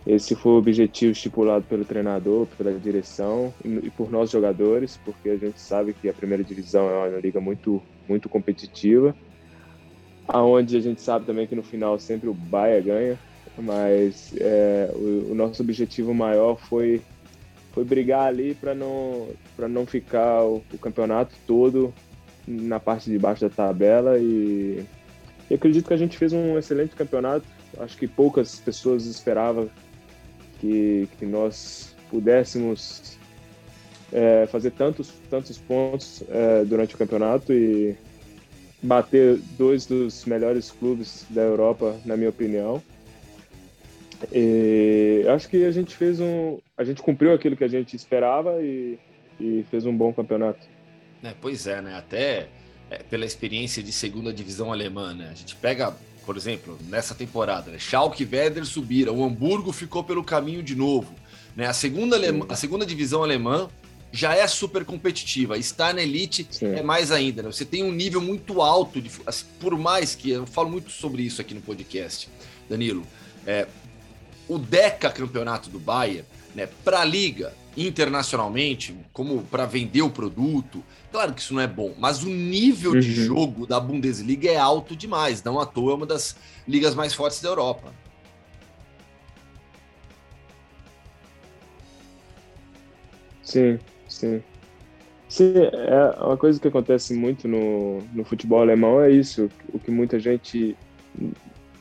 [0.07, 5.36] Esse foi o objetivo estipulado pelo treinador, pela direção e por nós jogadores, porque a
[5.36, 9.14] gente sabe que a primeira divisão é uma liga muito, muito competitiva.
[10.26, 13.18] aonde a gente sabe também que no final sempre o Bahia ganha,
[13.59, 17.00] mas é, o, o, nosso objetivo maior foi
[17.72, 19.28] foi brigar ali para não
[19.68, 21.92] não ficar o, o, campeonato todo
[22.46, 24.84] na parte de baixo da tabela e
[25.53, 27.46] acredito que a gente fez um excelente campeonato.
[27.78, 29.70] Acho que poucas pessoas esperavam
[30.63, 33.19] que, que nós pudéssemos
[34.13, 37.97] é, fazer tantos tantos pontos é, durante o campeonato e
[38.81, 42.81] bater dois dos melhores clubes da Europa, na minha opinião.
[44.33, 48.63] E acho que a gente fez um, a gente cumpriu aquilo que a gente esperava
[48.63, 48.99] e,
[49.41, 50.65] e fez um bom campeonato.
[51.25, 51.97] É, pois é, né?
[51.97, 52.49] Até
[52.89, 55.31] é, pela experiência de segunda divisão alemã, né?
[55.33, 55.95] A gente pega,
[56.25, 57.79] por exemplo, nessa temporada, né?
[57.79, 61.14] Schalke e Werder subiram, o Hamburgo ficou pelo caminho de novo,
[61.57, 61.66] né?
[61.66, 63.68] A segunda, alema, a segunda divisão alemã
[64.12, 65.57] já é super competitiva.
[65.57, 66.75] Estar na elite Sim.
[66.75, 67.43] é mais ainda.
[67.43, 67.51] Né?
[67.51, 71.23] Você tem um nível muito alto, de, assim, por mais que eu falo muito sobre
[71.23, 72.29] isso aqui no podcast,
[72.68, 73.07] Danilo.
[73.47, 73.66] É,
[74.47, 80.83] o Deca Campeonato do Bayern, né, para a liga internacionalmente, como para vender o produto,
[81.11, 83.01] claro que isso não é bom, mas o nível uhum.
[83.01, 85.43] de jogo da Bundesliga é alto demais.
[85.43, 87.93] Não à toa é uma das ligas mais fortes da Europa.
[93.43, 93.79] Sim,
[94.12, 94.43] Sim.
[95.29, 99.49] Sim, é uma coisa que acontece muito no, no futebol alemão é isso.
[99.73, 100.77] O que muita gente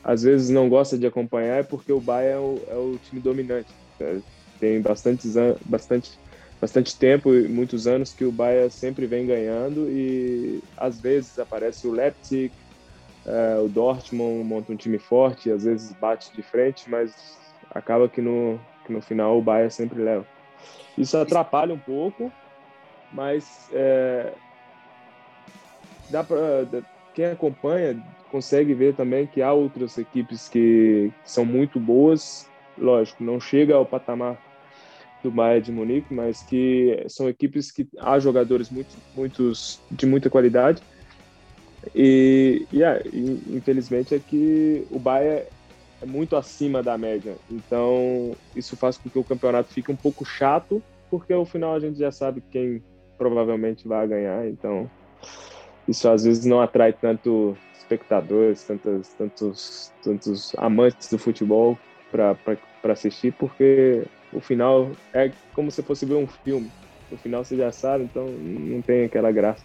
[0.02, 3.20] às vezes não gosta de acompanhar é porque o Bayern é o, é o time
[3.20, 3.68] dominante.
[4.62, 5.34] Tem bastantes,
[5.66, 6.12] bastante,
[6.60, 11.84] bastante tempo e muitos anos que o Bayern sempre vem ganhando e às vezes aparece
[11.88, 12.54] o Leipzig,
[13.26, 17.12] é, o Dortmund monta um time forte, às vezes bate de frente, mas
[17.70, 20.28] acaba que no, que no final o Bayern sempre leva.
[20.96, 22.32] Isso atrapalha um pouco,
[23.10, 24.32] mas é,
[26.08, 32.48] dá para quem acompanha consegue ver também que há outras equipes que são muito boas.
[32.78, 34.38] Lógico, não chega ao patamar
[35.22, 40.28] do Bayern de Munique, mas que são equipes que há jogadores muito, muitos de muita
[40.28, 40.82] qualidade.
[41.94, 43.02] E, e, é,
[43.50, 45.46] infelizmente é que o Bayern
[46.00, 47.36] é muito acima da média.
[47.50, 51.80] Então, isso faz com que o campeonato fique um pouco chato, porque ao final a
[51.80, 52.82] gente já sabe quem
[53.16, 54.46] provavelmente vai ganhar.
[54.48, 54.90] Então,
[55.86, 61.78] isso às vezes não atrai tanto espectadores, tantos, tantos, tantos amantes do futebol
[62.10, 62.36] para
[62.92, 64.02] assistir, porque
[64.32, 66.70] o final é como se fosse ver um filme.
[67.10, 69.62] O final você já sabe, então não tem aquela graça.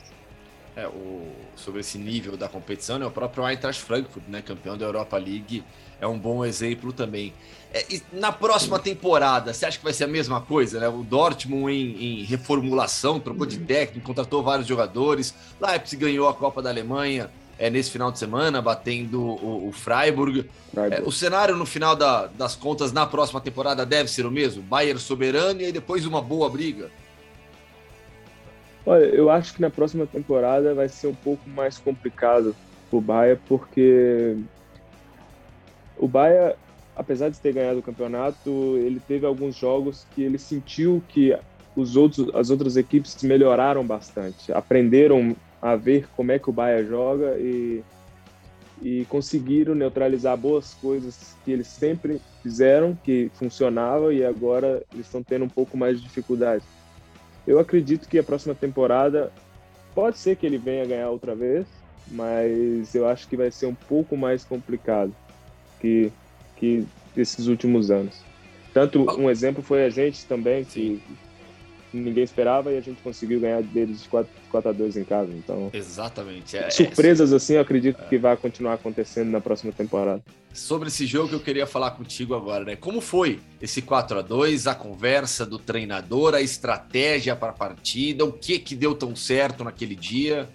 [0.75, 4.85] É, o, sobre esse nível da competição, né, o próprio Eintracht Frankfurt, né, campeão da
[4.85, 5.63] Europa League,
[5.99, 7.33] é um bom exemplo também.
[7.73, 10.79] É, na próxima temporada, você acha que vai ser a mesma coisa?
[10.79, 10.87] Né?
[10.87, 15.33] O Dortmund em, em reformulação, trocou de técnico, contratou vários jogadores.
[15.59, 20.45] Leipzig ganhou a Copa da Alemanha é, nesse final de semana, batendo o, o Freiburg.
[20.71, 21.03] Freiburg.
[21.03, 24.61] É, o cenário no final da, das contas na próxima temporada deve ser o mesmo?
[24.61, 26.89] Bayern soberano e aí depois uma boa briga?
[28.85, 32.55] Olha, eu acho que na próxima temporada vai ser um pouco mais complicado
[32.89, 34.37] o Bayern, porque
[35.97, 36.55] o Bahia,
[36.95, 41.37] apesar de ter ganhado o campeonato, ele teve alguns jogos que ele sentiu que
[41.75, 46.83] os outros, as outras equipes melhoraram bastante, aprenderam a ver como é que o Bahia
[46.83, 47.83] joga e,
[48.81, 55.23] e conseguiram neutralizar boas coisas que eles sempre fizeram, que funcionava e agora eles estão
[55.23, 56.63] tendo um pouco mais de dificuldade.
[57.45, 59.31] Eu acredito que a próxima temporada
[59.95, 61.65] pode ser que ele venha ganhar outra vez,
[62.11, 65.13] mas eu acho que vai ser um pouco mais complicado
[65.79, 66.11] que,
[66.55, 66.85] que
[67.15, 68.21] esses últimos anos.
[68.73, 71.01] Tanto um exemplo foi a gente também, que
[71.97, 75.31] ninguém esperava e a gente conseguiu ganhar deles de 4, 4 a 2 em casa.
[75.31, 76.57] Então, Exatamente.
[76.57, 78.05] É, surpresas assim, eu acredito é.
[78.07, 80.21] que vai continuar acontecendo na próxima temporada.
[80.53, 82.75] Sobre esse jogo que eu queria falar contigo agora, né?
[82.75, 88.25] Como foi esse 4 a 2 a conversa do treinador, a estratégia para a partida,
[88.25, 90.47] o que que deu tão certo naquele dia?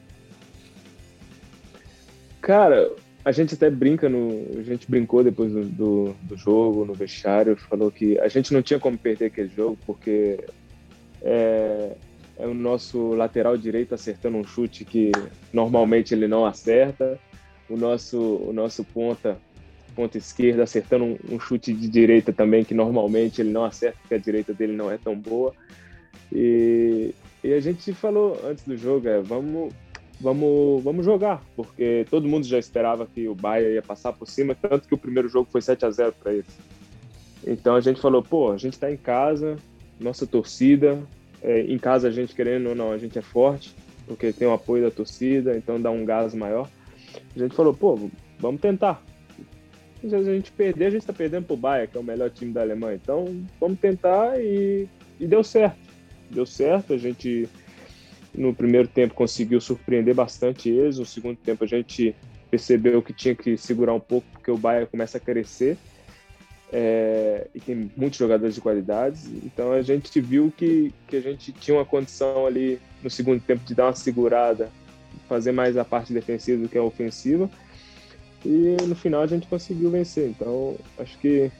[2.41, 2.91] Cara,
[3.25, 4.47] a gente até brinca no.
[4.59, 8.61] A gente brincou depois do, do, do, jogo, no vestiário, falou que a gente não
[8.61, 10.45] tinha como perder aquele jogo, porque
[11.23, 11.93] é,
[12.39, 15.13] é o nosso lateral direito acertando um chute que
[15.53, 17.19] normalmente ele não acerta,
[17.69, 19.39] o nosso, o nosso ponta,
[19.95, 24.15] ponta esquerda acertando um, um chute de direita também que normalmente ele não acerta, porque
[24.15, 25.55] a direita dele não é tão boa.
[26.33, 29.73] E, e a gente falou antes do jogo, é, vamos
[30.23, 34.55] vamos, vamos jogar, porque todo mundo já esperava que o Bahia ia passar por cima,
[34.55, 36.59] tanto que o primeiro jogo foi 7 a 0 para eles.
[37.45, 39.57] Então a gente falou, pô, a gente está em casa,
[40.01, 41.03] nossa torcida,
[41.43, 43.75] é, em casa a gente querendo ou não, a gente é forte,
[44.07, 46.69] porque tem o apoio da torcida, então dá um gás maior.
[47.35, 49.03] a gente falou, pô, vamos tentar.
[50.01, 52.29] Se a gente perder, a gente está perdendo para o Bayern, que é o melhor
[52.29, 52.99] time da Alemanha.
[53.01, 54.89] Então, vamos tentar e,
[55.21, 55.79] e deu certo.
[56.29, 57.49] Deu certo, a gente
[58.35, 62.15] no primeiro tempo conseguiu surpreender bastante eles, no segundo tempo a gente
[62.51, 65.77] percebeu que tinha que segurar um pouco porque o Bayern começa a crescer
[66.73, 69.27] é, e tem muitos jogadores de qualidades.
[69.45, 73.63] Então a gente viu que, que a gente tinha uma condição ali no segundo tempo
[73.65, 74.71] de dar uma segurada,
[75.29, 77.51] fazer mais a parte defensiva do que a ofensiva.
[78.45, 80.31] E no final a gente conseguiu vencer.
[80.31, 81.53] Então acho que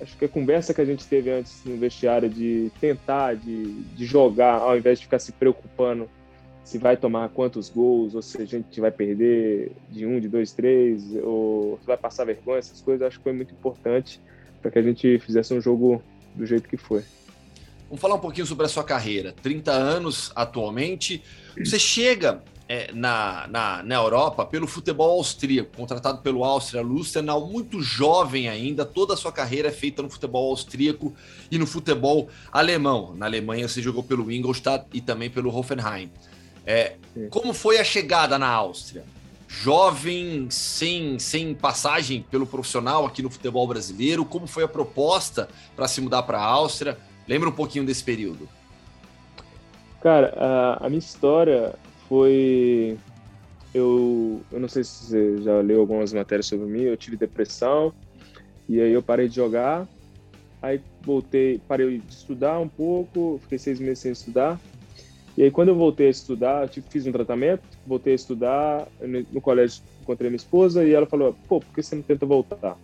[0.00, 4.04] acho que a conversa que a gente teve antes no vestiário de tentar, de, de
[4.04, 6.10] jogar, ao invés de ficar se preocupando
[6.62, 10.50] se vai tomar quantos gols, ou se a gente vai perder de um, de dois,
[10.50, 14.20] três, ou se vai passar vergonha, essas coisas, acho que foi muito importante
[14.60, 16.02] para que a gente fizesse um jogo
[16.34, 17.02] do jeito que foi.
[17.88, 19.32] Vamos falar um pouquinho sobre a sua carreira.
[19.42, 21.22] 30 anos atualmente.
[21.56, 27.80] Você chega é, na, na, na Europa pelo futebol austríaco, contratado pelo Áustria Lustenau, muito
[27.80, 28.84] jovem ainda.
[28.84, 31.14] Toda a sua carreira é feita no futebol austríaco
[31.50, 33.14] e no futebol alemão.
[33.14, 36.10] Na Alemanha você jogou pelo Ingolstadt e também pelo Hoffenheim.
[36.66, 36.96] É,
[37.30, 39.04] como foi a chegada na Áustria?
[39.48, 45.86] Jovem, sem, sem passagem pelo profissional aqui no futebol brasileiro, como foi a proposta para
[45.86, 46.98] se mudar para a Áustria?
[47.28, 48.48] Lembra um pouquinho desse período.
[50.00, 51.74] Cara, a, a, minha história
[52.08, 52.96] foi.
[53.74, 57.92] Eu, eu não sei se você já leu algumas matérias sobre mim, eu tive depressão,
[58.68, 59.86] e aí eu parei de jogar,
[60.62, 64.60] aí voltei, parei de estudar um pouco, fiquei seis meses sem estudar,
[65.36, 68.88] e aí, quando eu voltei a estudar, tipo, fiz um tratamento, voltei a estudar,
[69.30, 72.78] no colégio encontrei minha esposa e ela falou, pô, por que você não tenta voltar?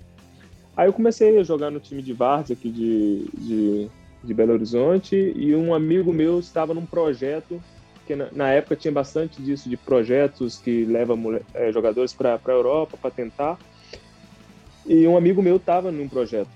[0.76, 3.88] Aí eu comecei a jogar no time de Vargas aqui de, de,
[4.22, 7.62] de, Belo Horizonte e um amigo meu estava num projeto,
[8.06, 12.50] que na, na época tinha bastante disso, de projetos que levam é, jogadores para a
[12.50, 13.58] Europa para tentar.
[14.84, 16.50] E um amigo meu estava num projeto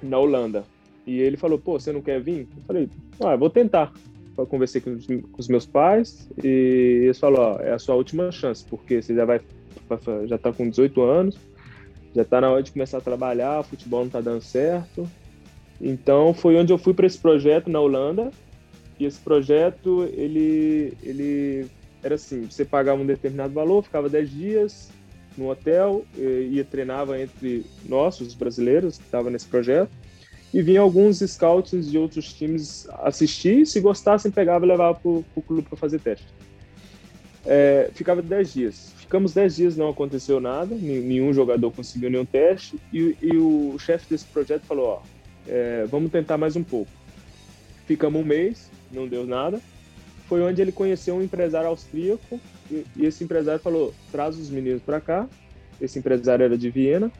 [0.00, 0.64] na Holanda.
[1.04, 2.46] E ele falou, pô, você não quer vir?
[2.56, 2.88] Eu falei,
[3.20, 3.92] ah, vou tentar
[4.44, 8.30] conversei com os, com os, meus pais e eles falaram, ó, é a sua última
[8.30, 9.40] chance, porque você já vai,
[10.26, 11.38] já tá com 18 anos,
[12.14, 15.08] já tá na hora de começar a trabalhar, o futebol não tá dando certo.
[15.80, 18.30] Então foi onde eu fui para esse projeto na Holanda.
[18.98, 21.66] E esse projeto, ele, ele
[22.02, 24.90] era assim, você pagava um determinado valor, ficava 10 dias
[25.36, 29.90] no hotel, ia treinava entre nós, os brasileiros que estavam nesse projeto
[30.56, 35.42] e vinha alguns scouts de outros times assistir, se gostassem, pegava e levava para o
[35.46, 36.26] clube para fazer teste.
[37.44, 38.94] É, ficava 10 dias.
[38.96, 44.08] Ficamos 10 dias, não aconteceu nada, nenhum jogador conseguiu nenhum teste, e, e o chefe
[44.08, 45.02] desse projeto falou: ó,
[45.46, 46.90] é, vamos tentar mais um pouco.
[47.84, 49.60] Ficamos um mês, não deu nada.
[50.26, 52.40] Foi onde ele conheceu um empresário austríaco,
[52.70, 55.28] e, e esse empresário falou: traz os meninos para cá.
[55.78, 57.12] Esse empresário era de Viena,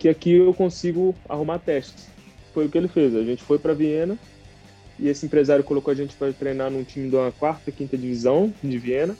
[0.00, 2.10] que aqui eu consigo arrumar testes
[2.50, 3.14] foi o que ele fez.
[3.14, 4.18] A gente foi para Viena
[4.98, 8.78] e esse empresário colocou a gente para treinar num time uma quarta, quinta divisão de
[8.78, 9.16] Viena.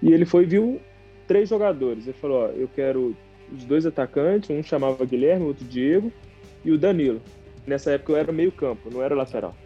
[0.00, 0.80] E ele foi e viu
[1.26, 2.04] três jogadores.
[2.06, 3.16] Ele falou: ó, eu quero
[3.52, 6.12] os dois atacantes, um chamava Guilherme, outro Diego
[6.64, 7.20] e o Danilo.
[7.66, 9.56] Nessa época eu era meio campo, não era lateral.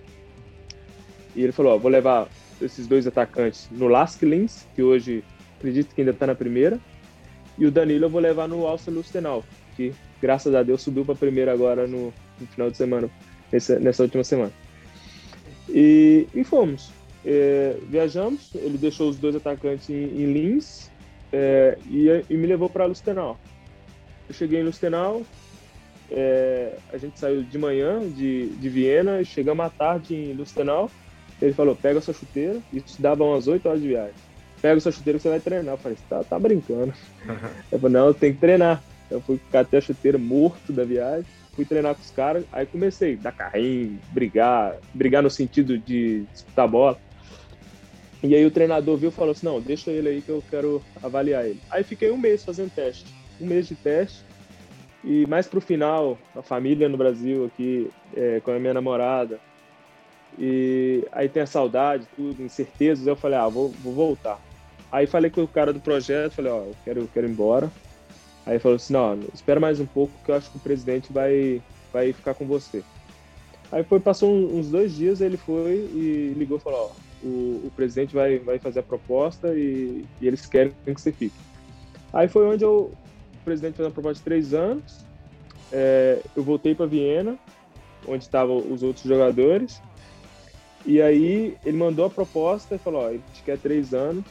[1.36, 2.28] E ele falou: ó, vou levar
[2.60, 5.22] esses dois atacantes no Lask Linz, que hoje
[5.58, 6.80] acredito que ainda está na primeira,
[7.58, 9.44] e o Danilo eu vou levar no Alça Lustenau,
[9.76, 13.10] que graças a Deus subiu para a primeira agora no, no final de semana,
[13.52, 14.52] nessa, nessa última semana.
[15.68, 16.90] E, e fomos.
[17.24, 20.90] É, viajamos, ele deixou os dois atacantes em, em Lins
[21.32, 23.38] é, e, e, me levou para Lustenau.
[24.26, 25.22] Eu cheguei em Lustenau,
[26.10, 30.90] é, a gente saiu de manhã de, de Viena, chegamos à tarde em Lustenau.
[31.40, 34.14] Ele falou: pega sua chuteira, isso dava umas 8 horas de viagem.
[34.60, 35.74] Pega sua chuteira que você vai treinar.
[35.74, 36.92] Eu falei: tá, tá brincando.
[37.70, 38.82] Ele falou: não, tem que treinar.
[39.10, 42.64] Eu fui ficar até a chuteira morto da viagem fui treinar com os caras, aí
[42.64, 46.98] comecei a dar carrinho, brigar, brigar no sentido de disputar bola.
[48.22, 50.82] E aí o treinador viu e falou assim, não, deixa ele aí que eu quero
[51.02, 51.60] avaliar ele.
[51.70, 53.04] Aí fiquei um mês fazendo teste,
[53.38, 54.24] um mês de teste,
[55.04, 59.38] e mais pro final, a família no Brasil aqui, é, com a minha namorada,
[60.38, 64.40] e aí tem a saudade, tudo, incertezas, eu falei, ah, vou, vou voltar.
[64.90, 67.70] Aí falei com o cara do projeto, falei, ó, eu quero, eu quero ir embora,
[68.46, 71.60] Aí falou assim, não, espera mais um pouco que eu acho que o presidente vai,
[71.92, 72.82] vai ficar com você.
[73.70, 77.72] Aí foi, passou uns dois dias, ele foi e ligou e falou, ó, o, o
[77.76, 81.36] presidente vai, vai fazer a proposta e, e, eles querem que você fique.
[82.12, 82.92] Aí foi onde eu,
[83.40, 85.04] o presidente fez uma proposta de três anos,
[85.70, 87.38] é, eu voltei para Viena,
[88.08, 89.80] onde estavam os outros jogadores,
[90.84, 94.24] e aí ele mandou a proposta e falou, ó, ele te quer três anos,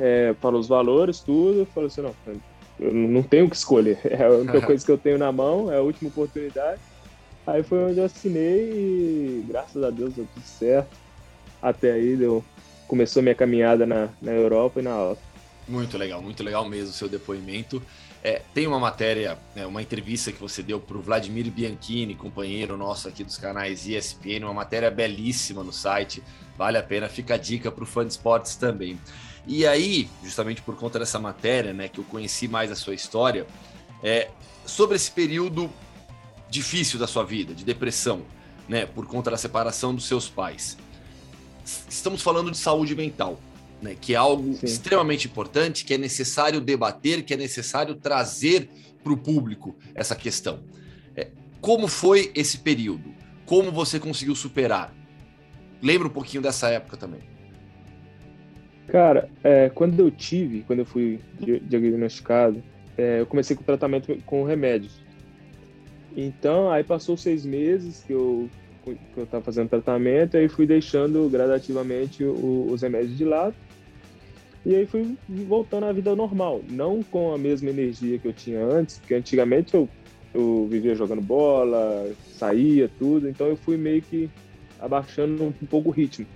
[0.00, 2.14] é, falou os valores, tudo, falou assim, não,
[2.78, 5.70] eu não tenho o que escolher, é a única coisa que eu tenho na mão,
[5.70, 6.80] é a última oportunidade.
[7.46, 10.96] Aí foi onde eu assinei e graças a Deus deu tudo certo.
[11.60, 12.42] Até aí deu,
[12.88, 15.34] começou minha caminhada na, na Europa e na Áustria.
[15.68, 17.82] Muito legal, muito legal mesmo o seu depoimento.
[18.24, 22.74] É, tem uma matéria, né, uma entrevista que você deu para o Vladimir Bianchini, companheiro
[22.74, 26.22] nosso aqui dos canais ESPN, uma matéria belíssima no site,
[26.56, 28.98] vale a pena, fica a dica para o fã de esportes também.
[29.46, 33.46] E aí, justamente por conta dessa matéria, né, que eu conheci mais a sua história,
[34.02, 34.30] é,
[34.64, 35.70] sobre esse período
[36.48, 38.22] difícil da sua vida, de depressão,
[38.66, 40.78] né, por conta da separação dos seus pais.
[41.90, 43.38] Estamos falando de saúde mental
[43.84, 44.64] né, que é algo Sim.
[44.64, 48.70] extremamente importante, que é necessário debater, que é necessário trazer
[49.02, 50.60] para o público essa questão.
[51.14, 51.28] É,
[51.60, 53.14] como foi esse período?
[53.44, 54.94] Como você conseguiu superar?
[55.82, 57.20] Lembra um pouquinho dessa época também.
[58.88, 62.62] Cara, é, quando eu tive, quando eu fui diagnosticado,
[62.96, 64.98] é, eu comecei com o tratamento com remédios.
[66.16, 68.48] Então, aí passou seis meses que eu
[68.84, 73.54] que eu estava fazendo tratamento, aí fui deixando gradativamente o, os remédios de lado.
[74.64, 78.64] E aí fui voltando à vida normal, não com a mesma energia que eu tinha
[78.64, 79.88] antes, porque antigamente eu,
[80.32, 84.30] eu vivia jogando bola, saía, tudo, então eu fui meio que
[84.80, 86.26] abaixando um, um pouco o ritmo.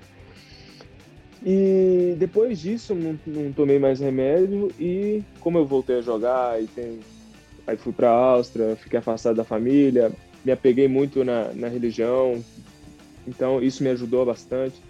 [1.42, 6.66] E depois disso não, não, tomei mais remédio e como eu voltei a jogar e
[6.66, 6.98] tem,
[7.66, 10.12] aí fui para a Áustria, fiquei afastado da família,
[10.44, 12.44] me apeguei muito na, na religião,
[13.26, 14.87] então isso me ajudou bastante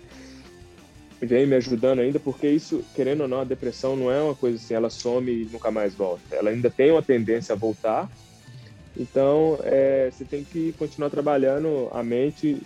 [1.21, 4.57] vem me ajudando ainda, porque isso, querendo ou não, a depressão não é uma coisa
[4.57, 6.23] assim, ela some e nunca mais volta.
[6.35, 8.09] Ela ainda tem uma tendência a voltar.
[8.97, 12.61] Então, é, você tem que continuar trabalhando a mente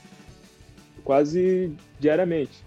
[1.02, 2.62] quase diariamente.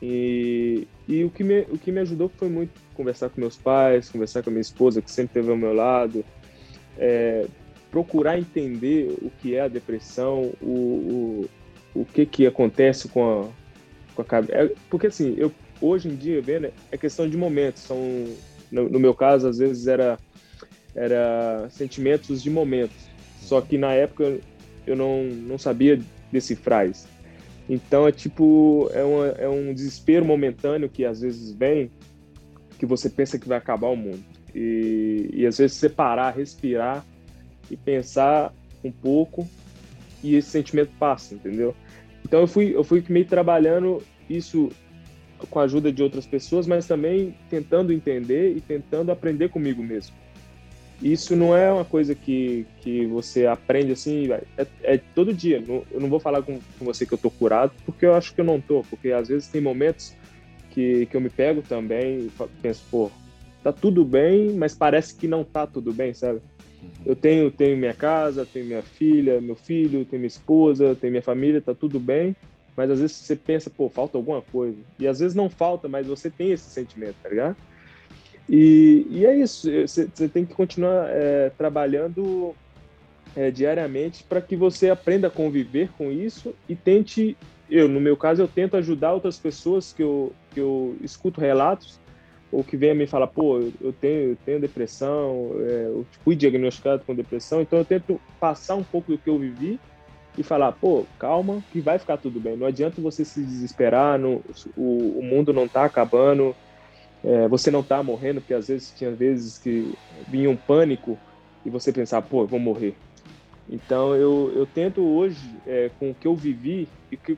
[0.00, 4.10] E, e o, que me, o que me ajudou foi muito conversar com meus pais,
[4.10, 6.24] conversar com a minha esposa, que sempre esteve ao meu lado,
[6.98, 7.46] é,
[7.90, 11.48] procurar entender o que é a depressão, o,
[11.94, 13.65] o, o que, que acontece com a,
[14.16, 14.58] com a cabeça.
[14.58, 17.82] É, porque assim, eu hoje em dia vendo é questão de momentos.
[17.82, 17.98] São
[18.72, 20.18] no, no, meu caso às vezes era
[20.94, 22.96] era sentimentos de momentos.
[23.40, 24.40] Só que na época
[24.86, 26.00] eu não não sabia
[26.32, 27.06] decifrar isso.
[27.68, 31.90] Então é tipo é, uma, é um desespero momentâneo que às vezes vem
[32.78, 34.24] que você pensa que vai acabar o mundo.
[34.54, 37.04] E, e às vezes separar, respirar
[37.70, 39.46] e pensar um pouco
[40.22, 41.74] e esse sentimento passa, entendeu?
[42.26, 44.68] Então eu fui, eu fui meio trabalhando isso
[45.48, 50.12] com a ajuda de outras pessoas, mas também tentando entender e tentando aprender comigo mesmo.
[51.00, 55.62] Isso não é uma coisa que, que você aprende assim, é, é todo dia.
[55.68, 58.40] Eu não vou falar com, com você que eu tô curado, porque eu acho que
[58.40, 60.12] eu não tô, porque às vezes tem momentos
[60.70, 63.08] que, que eu me pego também e penso, pô,
[63.62, 66.40] tá tudo bem, mas parece que não tá tudo bem, sabe?
[67.04, 71.22] Eu tenho, tenho minha casa, tenho minha filha, meu filho, tenho minha esposa, tenho minha
[71.22, 72.34] família, tá tudo bem.
[72.76, 74.76] Mas às vezes você pensa, pô, falta alguma coisa.
[74.98, 77.56] E às vezes não falta, mas você tem esse sentimento, tá ligado?
[78.48, 82.54] E, e é isso, você, você tem que continuar é, trabalhando
[83.34, 87.36] é, diariamente para que você aprenda a conviver com isso e tente,
[87.68, 91.98] eu no meu caso, eu tento ajudar outras pessoas que eu, que eu escuto relatos
[92.50, 97.04] ou que venha me falar, pô, eu tenho, eu tenho depressão, é, eu fui diagnosticado
[97.04, 99.80] com depressão, então eu tento passar um pouco do que eu vivi
[100.38, 102.56] e falar, pô, calma, que vai ficar tudo bem.
[102.56, 104.20] Não adianta você se desesperar,
[104.76, 106.54] o, o mundo não tá acabando,
[107.24, 109.92] é, você não tá morrendo, porque às vezes tinha vezes que
[110.28, 111.18] vinha um pânico
[111.64, 112.96] e você pensar, pô, eu vou morrer.
[113.68, 117.36] Então eu, eu tento hoje, é, com o que eu vivi e que,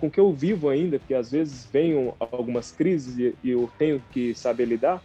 [0.00, 4.34] com que eu vivo ainda, que às vezes vêm algumas crises e, eu tenho que
[4.34, 5.02] saber lidar,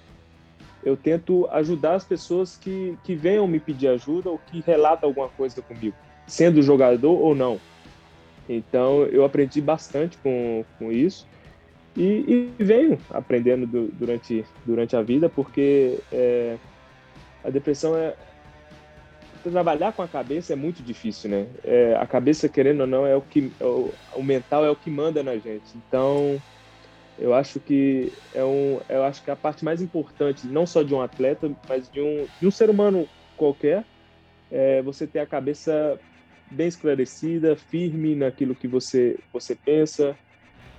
[0.84, 5.30] eu tento ajudar as pessoas que, que venham me pedir ajuda ou que relatam alguma
[5.30, 5.96] coisa comigo,
[6.28, 7.60] sendo jogador ou não.
[8.48, 11.28] Então eu aprendi bastante com, com isso
[11.98, 16.58] e, e venho aprendendo do, durante, durante a vida, porque é,
[17.43, 18.14] a depressão é,
[19.52, 21.48] trabalhar com a cabeça é muito difícil, né?
[21.64, 24.76] É, a cabeça, querendo ou não, é o que é o, o, mental é o
[24.76, 25.76] que manda na gente.
[25.76, 26.41] Então,
[27.18, 30.93] eu acho que é um, eu acho que a parte mais importante, não só de
[30.93, 33.84] um atleta, mas de um, de um ser humano qualquer,
[34.52, 36.00] é você ter a cabeça
[36.52, 40.16] bem esclarecida, firme naquilo que você você pensa,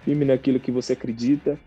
[0.04, 1.58] firme naquilo que você acredita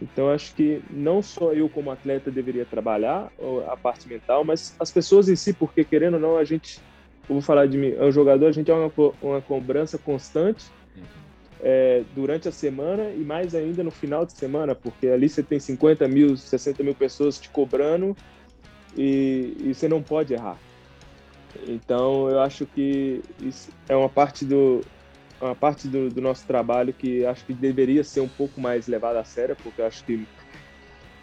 [0.00, 3.32] então, acho que não só eu, como atleta, deveria trabalhar
[3.68, 6.80] a parte mental, mas as pessoas em si, porque querendo ou não, a gente,
[7.28, 10.66] eu vou falar de mim, é um jogador, a gente é uma, uma cobrança constante
[11.60, 15.58] é, durante a semana e mais ainda no final de semana, porque ali você tem
[15.58, 18.16] 50 mil, 60 mil pessoas te cobrando
[18.96, 20.58] e, e você não pode errar.
[21.66, 24.80] Então eu acho que isso é uma parte do
[25.40, 29.20] uma parte do, do, nosso trabalho que acho que deveria ser um pouco mais levada
[29.20, 30.26] a sério, porque acho que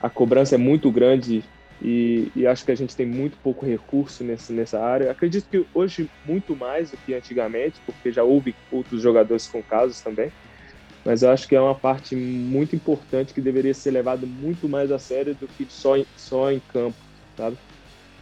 [0.02, 1.44] a cobrança é muito grande
[1.82, 5.12] e, e, acho que a gente tem muito pouco recurso nesse, nessa área.
[5.12, 10.00] Acredito que hoje muito mais do que antigamente, porque já houve outros jogadores com casos
[10.00, 10.32] também.
[11.04, 14.92] Mas eu acho que é uma parte muito importante que deveria ser levada muito mais
[14.92, 16.98] a sério do que só em, só em campo,
[17.38, 17.58] sabe?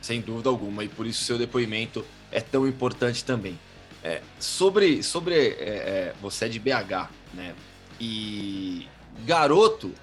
[0.02, 3.58] Sem dúvida alguma, e por isso seu depoimento é tão importante também.
[4.04, 7.56] É, sobre sobre é, é, você é de BH, né?
[8.00, 8.88] E
[9.26, 9.94] garoto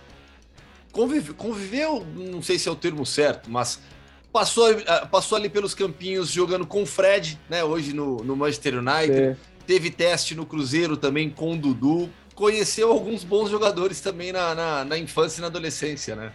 [0.91, 3.81] convive, conviveu, não sei se é o termo certo, mas
[4.33, 7.63] passou, ah, passou ali pelos campinhos jogando com o Fred, né?
[7.63, 9.13] Hoje no, no Manchester United.
[9.13, 9.37] É.
[9.67, 12.11] Teve teste no Cruzeiro também com o Dudu.
[12.35, 16.33] Conheceu alguns bons jogadores também na, na, na infância e na adolescência, né?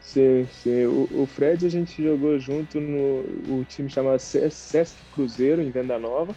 [0.00, 0.86] Sim, sim.
[0.86, 3.24] O, o, Fred a gente jogou junto no
[3.58, 6.34] o time chamado Sesc Cruzeiro, em Venda Nova.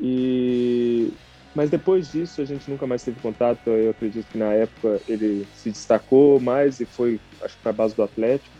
[0.00, 1.12] E
[1.54, 3.68] mas depois disso a gente nunca mais teve contato.
[3.68, 7.74] Eu acredito que na época ele se destacou mais e foi, acho que para a
[7.74, 8.54] base do Atlético.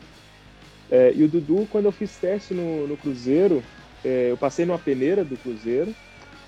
[0.90, 3.62] É, e o Dudu, quando eu fiz teste no, no Cruzeiro,
[4.04, 5.94] é, eu passei numa peneira do Cruzeiro,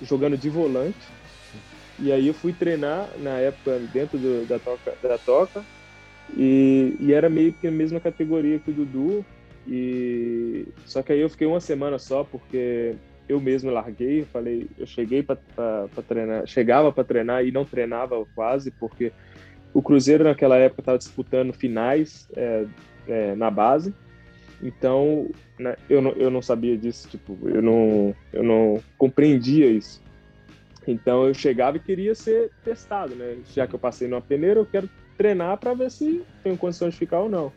[0.03, 0.99] jogando de volante.
[1.99, 5.65] E aí eu fui treinar na época dentro do, da toca, da toca
[6.37, 9.25] e, e, era meio que a mesma categoria que o Dudu.
[9.67, 12.97] E só que aí eu fiquei uma semana só porque
[13.29, 15.39] eu mesmo larguei, falei, eu cheguei para
[16.07, 19.13] treinar, chegava para treinar e não treinava quase, porque
[19.73, 22.67] o Cruzeiro naquela época estava disputando finais é,
[23.09, 23.95] é, na base,
[24.63, 30.03] então né, eu, não, eu não sabia disso, tipo, eu não, eu não compreendia isso.
[30.87, 33.39] Então eu chegava e queria ser testado, né?
[33.55, 36.99] Já que eu passei numa peneira, eu quero treinar para ver se tenho condições de
[36.99, 37.53] ficar ou não.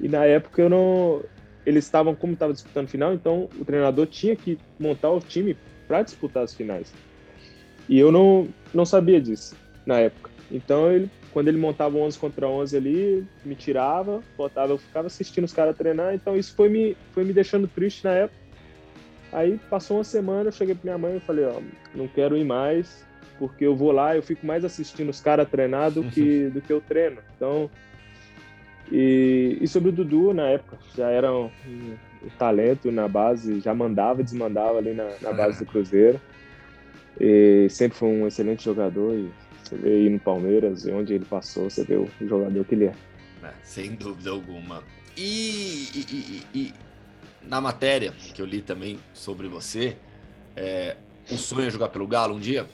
[0.00, 1.22] E na época eu não,
[1.64, 5.56] eles estavam, como estava disputando final, então o treinador tinha que montar o time
[5.86, 6.92] para disputar as finais.
[7.88, 10.30] E eu não, não sabia disso na época.
[10.50, 15.44] Então, ele, quando ele montava 11 contra 11 ali, me tirava, botava, eu ficava assistindo
[15.44, 16.14] os caras treinar.
[16.14, 18.40] Então, isso foi me, foi me deixando triste na época.
[19.32, 21.60] Aí, passou uma semana, eu cheguei para minha mãe e falei: Ó,
[21.94, 23.06] não quero ir mais,
[23.38, 26.70] porque eu vou lá, eu fico mais assistindo os caras treinar do que, do que
[26.70, 27.18] eu treino.
[27.34, 27.70] Então,
[28.92, 33.74] e, e sobre o Dudu, na época, já era um, um, talento na base, já
[33.74, 36.20] mandava, desmandava ali na, na base do Cruzeiro.
[37.18, 39.14] E sempre foi um excelente jogador.
[39.14, 39.30] E
[39.62, 42.94] você vê aí no Palmeiras, onde ele passou, você vê o jogador que ele é.
[43.42, 44.82] é sem dúvida alguma.
[45.16, 46.74] E, e, e,
[47.48, 49.96] na matéria que eu li também sobre você,
[50.54, 50.96] é,
[51.30, 52.66] um sonho é jogar pelo Galo um dia?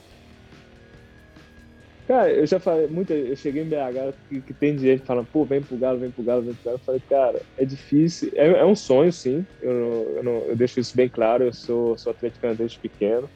[2.09, 5.45] Cara, eu já falei, muito, eu cheguei em BH que, que tem gente falando, pô,
[5.45, 6.77] vem pro Galo, vem pro Galo, vem pro Galo.
[6.77, 9.45] Eu falei, cara, é difícil, é, é um sonho, sim.
[9.61, 13.29] Eu, não, eu, não, eu, deixo isso bem claro, eu sou, sou atleticano desde pequeno.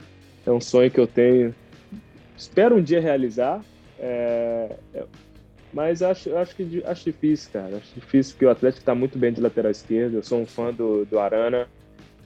[0.43, 1.53] É um sonho que eu tenho,
[2.36, 3.63] espero um dia realizar.
[3.99, 5.03] É, é,
[5.71, 7.78] mas acho, acho que acho difícil, cara.
[7.78, 10.15] Acho difícil porque o Atlético está muito bem de lateral esquerdo.
[10.15, 11.67] Eu sou um fã do, do Arana.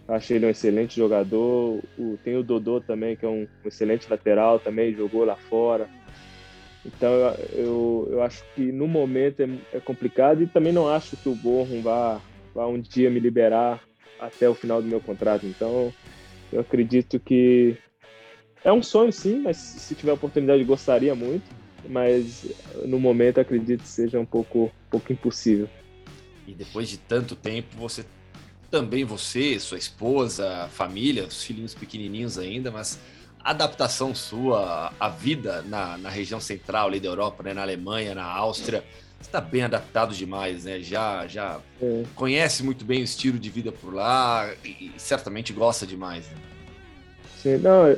[0.08, 1.84] Acho ele um excelente jogador.
[2.00, 5.90] O, tem o Dodô também, que é um, um excelente lateral, também jogou lá fora.
[6.86, 7.12] Então
[7.54, 11.36] eu, eu acho que no momento é, é complicado e também não acho que o
[11.36, 12.22] Borrom vá,
[12.54, 13.82] vá um dia me liberar
[14.20, 15.46] até o final do meu contrato.
[15.46, 15.94] Então
[16.52, 17.78] eu acredito que
[18.64, 21.46] é um sonho sim, mas se tiver oportunidade gostaria muito,
[21.90, 22.46] mas
[22.86, 25.70] no momento acredito que seja um pouco, um pouco impossível.
[26.48, 28.06] E depois de tanto tempo, você
[28.72, 33.00] também você, sua esposa, família, os filhinhos pequenininhos ainda, mas
[33.52, 37.54] adaptação sua à vida na, na região central ali da Europa, né?
[37.54, 38.84] na Alemanha, na Áustria.
[39.20, 40.80] Você está bem adaptado demais, né?
[40.82, 42.04] Já, já é.
[42.14, 46.28] conhece muito bem o estilo de vida por lá e, certamente gosta demais.
[46.28, 46.38] Né?
[47.42, 47.88] Sim, não.
[47.88, 47.98] É,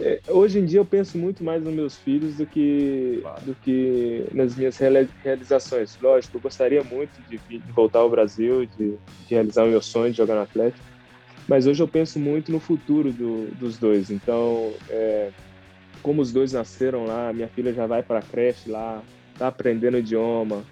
[0.00, 3.40] é, hoje em dia eu penso muito mais nos meus filhos do que, claro.
[3.42, 5.96] do que nas minhas realizações.
[6.02, 8.90] Lógico, eu gostaria muito de, de voltar ao Brasil, de,
[9.26, 10.89] de realizar o meu sonho de jogar no Atlético
[11.48, 14.10] mas hoje eu penso muito no futuro do, dos dois.
[14.10, 15.30] Então, é,
[16.02, 19.02] como os dois nasceram lá, minha filha já vai para a creche lá,
[19.38, 20.64] tá aprendendo idioma.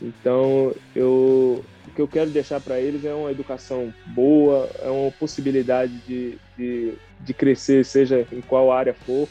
[0.00, 5.10] Então, eu, o que eu quero deixar para eles é uma educação boa, é uma
[5.10, 9.28] possibilidade de, de, de crescer, seja em qual área for.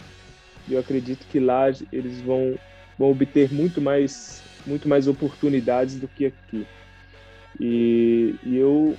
[0.68, 2.56] E eu acredito que lá eles vão,
[2.98, 6.68] vão obter muito mais, muito mais oportunidades do que aqui.
[7.60, 8.96] E, e eu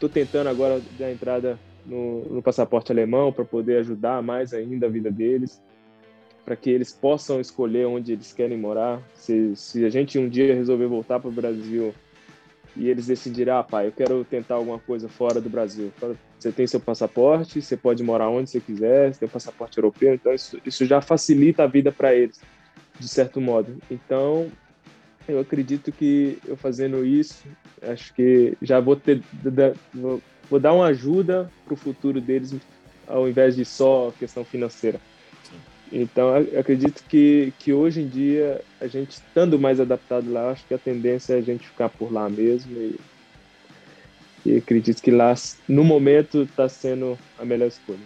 [0.00, 4.88] Estou tentando agora dar entrada no, no passaporte alemão para poder ajudar mais ainda a
[4.88, 5.62] vida deles,
[6.42, 9.02] para que eles possam escolher onde eles querem morar.
[9.12, 11.94] Se, se a gente um dia resolver voltar para o Brasil
[12.74, 15.92] e eles decidirem, ah, pai, eu quero tentar alguma coisa fora do Brasil.
[16.38, 20.14] Você tem seu passaporte, você pode morar onde você quiser, você tem um passaporte europeu,
[20.14, 22.40] então isso, isso já facilita a vida para eles,
[22.98, 23.76] de certo modo.
[23.90, 24.50] Então,
[25.30, 27.44] eu acredito que eu fazendo isso,
[27.82, 29.22] acho que já vou ter,
[29.94, 32.54] vou, dar uma ajuda para o futuro deles,
[33.06, 35.00] ao invés de só questão financeira.
[35.92, 40.74] Então, acredito que, que hoje em dia, a gente estando mais adaptado lá, acho que
[40.74, 42.72] a tendência é a gente ficar por lá mesmo.
[42.72, 43.00] E,
[44.46, 45.34] e acredito que lá,
[45.68, 47.98] no momento, está sendo a melhor escolha.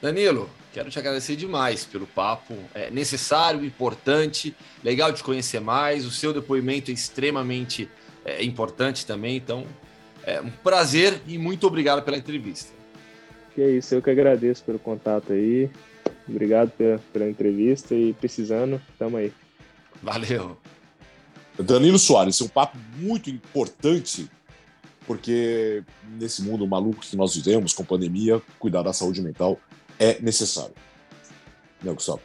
[0.00, 2.52] Danilo, quero te agradecer demais pelo papo.
[2.74, 6.04] É necessário, importante, legal de conhecer mais.
[6.04, 7.88] O seu depoimento é extremamente
[8.24, 9.36] é, importante também.
[9.36, 9.64] Então,
[10.26, 12.72] é um prazer e muito obrigado pela entrevista.
[13.54, 15.70] Que é isso, eu que agradeço pelo contato aí.
[16.28, 19.32] Obrigado pela, pela entrevista e precisando, tamo aí.
[20.02, 20.56] Valeu.
[21.56, 24.28] Danilo Soares, é um papo muito importante,
[25.06, 25.84] porque
[26.18, 29.60] nesse mundo maluco que nós vivemos, com pandemia, cuidar da saúde mental
[29.98, 30.74] é necessário.
[31.82, 32.20] Né, Gustavo?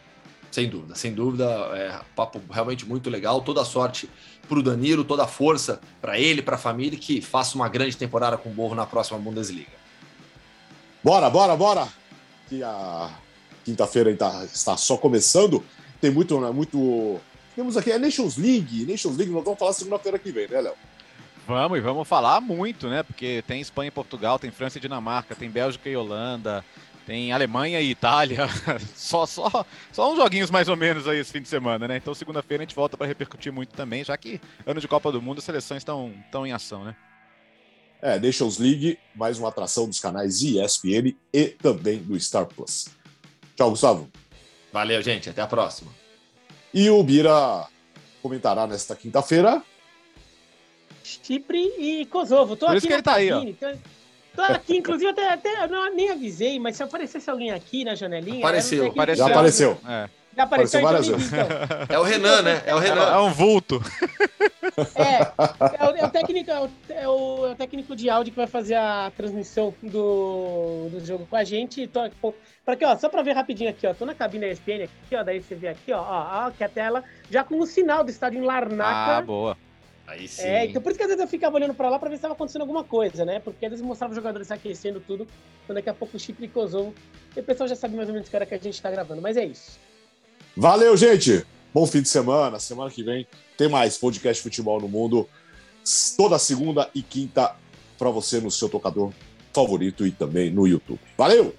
[0.52, 1.46] Sem dúvida, sem dúvida.
[1.46, 3.42] É um papo realmente muito legal.
[3.42, 4.10] Toda a sorte
[4.48, 7.96] para o Danilo, toda a força para ele, para a família, que faça uma grande
[7.96, 9.78] temporada com o Borro na próxima Bundesliga.
[11.04, 11.88] Bora, bora, bora!
[12.48, 13.12] Que a
[13.64, 15.64] quinta-feira está, está só começando.
[16.02, 17.20] Tem muito, né, muito.
[17.56, 18.86] Temos aqui a Nations League.
[18.86, 20.74] Nations League, nós vamos falar segunda-feira que vem, né, Léo?
[21.48, 23.02] Vamos, e vamos falar muito, né?
[23.04, 26.64] Porque tem Espanha e Portugal, tem França e Dinamarca, tem Bélgica e Holanda,
[27.10, 28.48] tem Alemanha e Itália.
[28.94, 31.98] só, só, só uns joguinhos mais ou menos aí esse fim de semana, né?
[31.98, 35.20] Então segunda-feira a gente volta para repercutir muito também, já que ano de Copa do
[35.20, 36.96] Mundo as seleções estão, estão em ação, né?
[38.00, 42.90] É, Nations League, mais uma atração dos canais ESPN e também do Star Plus.
[43.56, 44.08] Tchau, Gustavo.
[44.72, 45.32] Valeu, gente.
[45.32, 45.92] Até a próxima.
[46.72, 47.66] E o Bira
[48.22, 49.64] comentará nesta quinta-feira.
[51.04, 52.56] Chipre e Kosovo.
[52.56, 53.42] Tô Por aqui isso que ele tá aí, ó.
[53.42, 53.99] Tô,
[54.36, 58.40] tô aqui, inclusive, até, até não, nem avisei, mas se aparecesse alguém aqui na janelinha.
[58.40, 59.26] Apareceu, apareceu.
[59.28, 59.78] Já apareceu.
[59.88, 60.10] É.
[60.38, 61.78] Já apareceu, Apareceu várias então, então.
[61.90, 62.62] É o Renan, né?
[62.66, 63.22] É o É Renan.
[63.24, 63.82] um vulto.
[64.96, 65.22] É,
[65.84, 68.38] é o, é o técnico, é o, é o- é o técnico de áudio que
[68.38, 71.88] vai fazer a transmissão do, do jogo com a gente.
[71.88, 72.02] Tô,
[72.64, 73.94] pra aqui, ó, só pra ver rapidinho aqui, ó.
[73.94, 75.24] Tô na cabine da ESPN aqui, ó.
[75.24, 78.12] Daí você vê aqui, ó, ó, ó aqui a tela, já com o sinal do
[78.12, 79.18] estádio em Larnaca.
[79.18, 79.58] Ah, boa.
[80.10, 80.42] Aí sim.
[80.42, 82.24] É, então por isso que às vezes eu ficava olhando pra lá pra ver se
[82.24, 83.40] tava acontecendo alguma coisa, né?
[83.40, 85.28] Porque às vezes mostrava os jogadores se aquecendo tudo,
[85.64, 86.96] então daqui a pouco o Chipre e Kosovo.
[87.38, 89.22] E o pessoal já sabe mais ou menos que hora que a gente tá gravando,
[89.22, 89.78] mas é isso.
[90.58, 91.46] Valeu, gente!
[91.72, 92.60] Bom fim de semana.
[92.60, 95.30] Semana que vem tem mais podcast Futebol no Mundo.
[96.18, 97.56] Toda segunda e quinta
[97.96, 99.14] para você no seu tocador
[99.54, 101.00] favorito e também no YouTube.
[101.16, 101.54] Valeu!